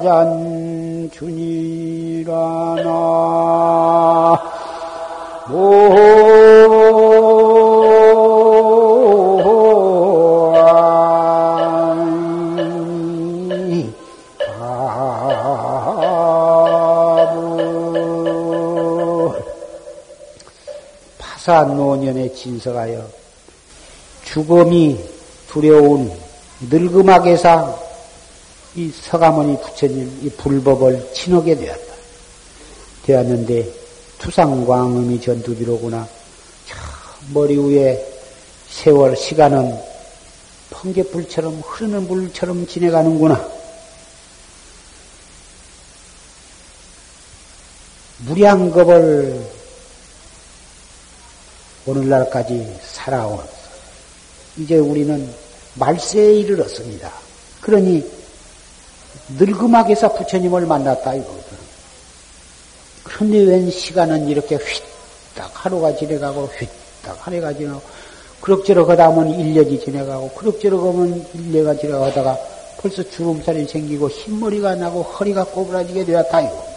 [0.05, 2.45] 화잔 주니라나.
[21.39, 23.07] 사노년에 진석하여
[24.25, 24.99] 죽음이
[25.49, 26.11] 두려운
[26.71, 27.84] 늙음악에서
[28.77, 31.95] 이 서가모니 부처님 이 불법을 친하게 되었다.
[33.05, 33.73] 되었는데
[34.19, 36.09] 투상광음이 전두비로구나.
[36.67, 36.77] 저
[37.33, 38.05] 머리 위에
[38.69, 39.79] 세월 시간은
[40.71, 43.49] 번개불처럼 흐르는 물처럼 지내가는구나.
[48.27, 49.55] 무량겁을
[51.87, 53.39] 오늘날까지 살아온
[54.57, 55.33] 이제 우리는
[55.75, 57.13] 말세에 이르렀습니다.
[57.61, 58.24] 그러니
[59.39, 61.57] 늙음악에서 부처님을 만났다 이거거든.
[63.05, 67.83] 그런데 웬 시간은 이렇게 휘딱 하루가 지나가고 휘딱 하루가 지나가고
[68.41, 72.39] 그럭저럭 하다 보면 1년이 지나가고 그럭저럭 하면 1년가 지나가다가
[72.79, 76.75] 벌써 주름살이 생기고 흰머리가 나고 허리가 꼬부라지게 되었다 이거거든.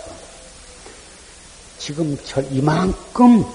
[1.79, 3.45] 지금 저 이만큼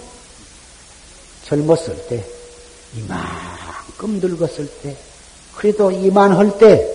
[1.44, 2.24] 젊었을 때,
[2.96, 4.96] 이만큼 늙었을 때,
[5.56, 6.91] 그래도 이만할 때,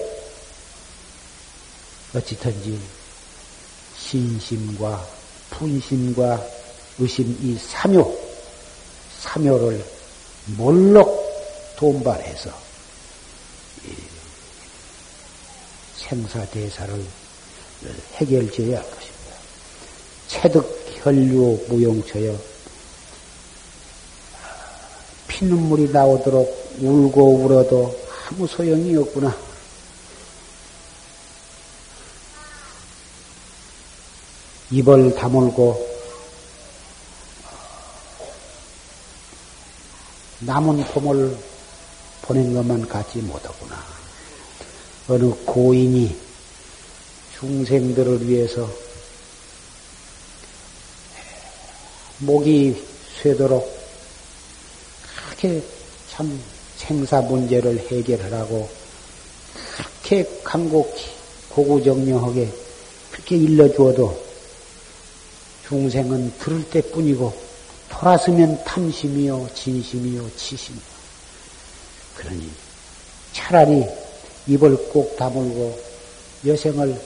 [2.17, 2.79] 어찌든지
[3.97, 5.07] 신심과
[5.51, 6.43] 분심과
[6.99, 8.11] 의심 이 삼요,
[9.19, 9.85] 삼요를
[10.57, 12.49] 몰록 돈발해서
[15.95, 17.05] 생사대사를
[18.15, 19.35] 해결지어야 할 것입니다.
[20.27, 22.35] 체득 혈류 무용처여
[25.27, 27.95] 피눈물이 나오도록 울고 울어도
[28.27, 29.46] 아무 소용이 없구나.
[34.69, 35.87] 입을 다물고
[40.39, 41.37] 남은 봄을
[42.21, 43.81] 보낸 것만 갖지 못하구나.
[45.07, 46.15] 어느 고인이
[47.39, 48.69] 중생들을 위해서
[52.19, 52.83] 목이
[53.21, 53.77] 쇠도록
[55.27, 55.63] 그렇게
[56.09, 56.39] 참
[56.75, 58.69] 생사 문제를 해결하라고
[59.75, 61.05] 그렇게 간곡히
[61.49, 62.51] 고구정명하게
[63.11, 64.26] 그렇게 일러주어도
[65.67, 67.33] 중생은 들을 때뿐이고
[67.89, 70.81] 돌아서면 탐심이요 진심이요 치심이요
[72.15, 72.49] 그러니
[73.33, 73.85] 차라리
[74.47, 75.79] 입을 꼭 다물고
[76.45, 76.99] 여생을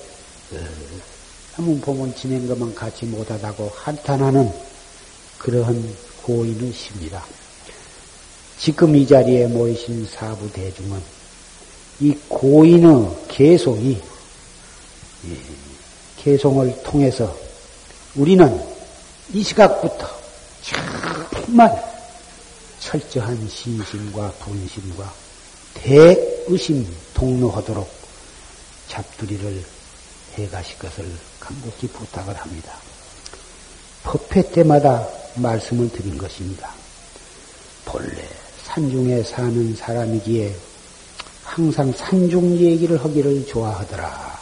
[1.53, 4.51] 한번 보면 지낸 것만 갖지 못하다고 한탄하는
[5.37, 7.25] 그러한 고인의십니다.
[8.59, 11.01] 지금 이 자리에 모이신 사부 대중은
[11.99, 13.99] 이 고인의 개송이
[16.17, 17.35] 개송을 통해서
[18.15, 18.61] 우리는
[19.33, 20.09] 이 시각부터
[20.61, 21.71] 정말
[22.79, 25.13] 철저한 신심과 분심과
[25.75, 27.89] 대의심 동로하도록
[28.89, 29.63] 잡두리를
[30.33, 31.05] 해가실 것을
[31.39, 32.73] 간곡히 부탁을 합니다.
[34.03, 36.69] 법회 때마다 말씀을 드린 것입니다.
[37.85, 38.27] 본래
[38.65, 40.53] 산중에 사는 사람이기에
[41.43, 44.40] 항상 산중 얘기를 하기를 좋아하더라.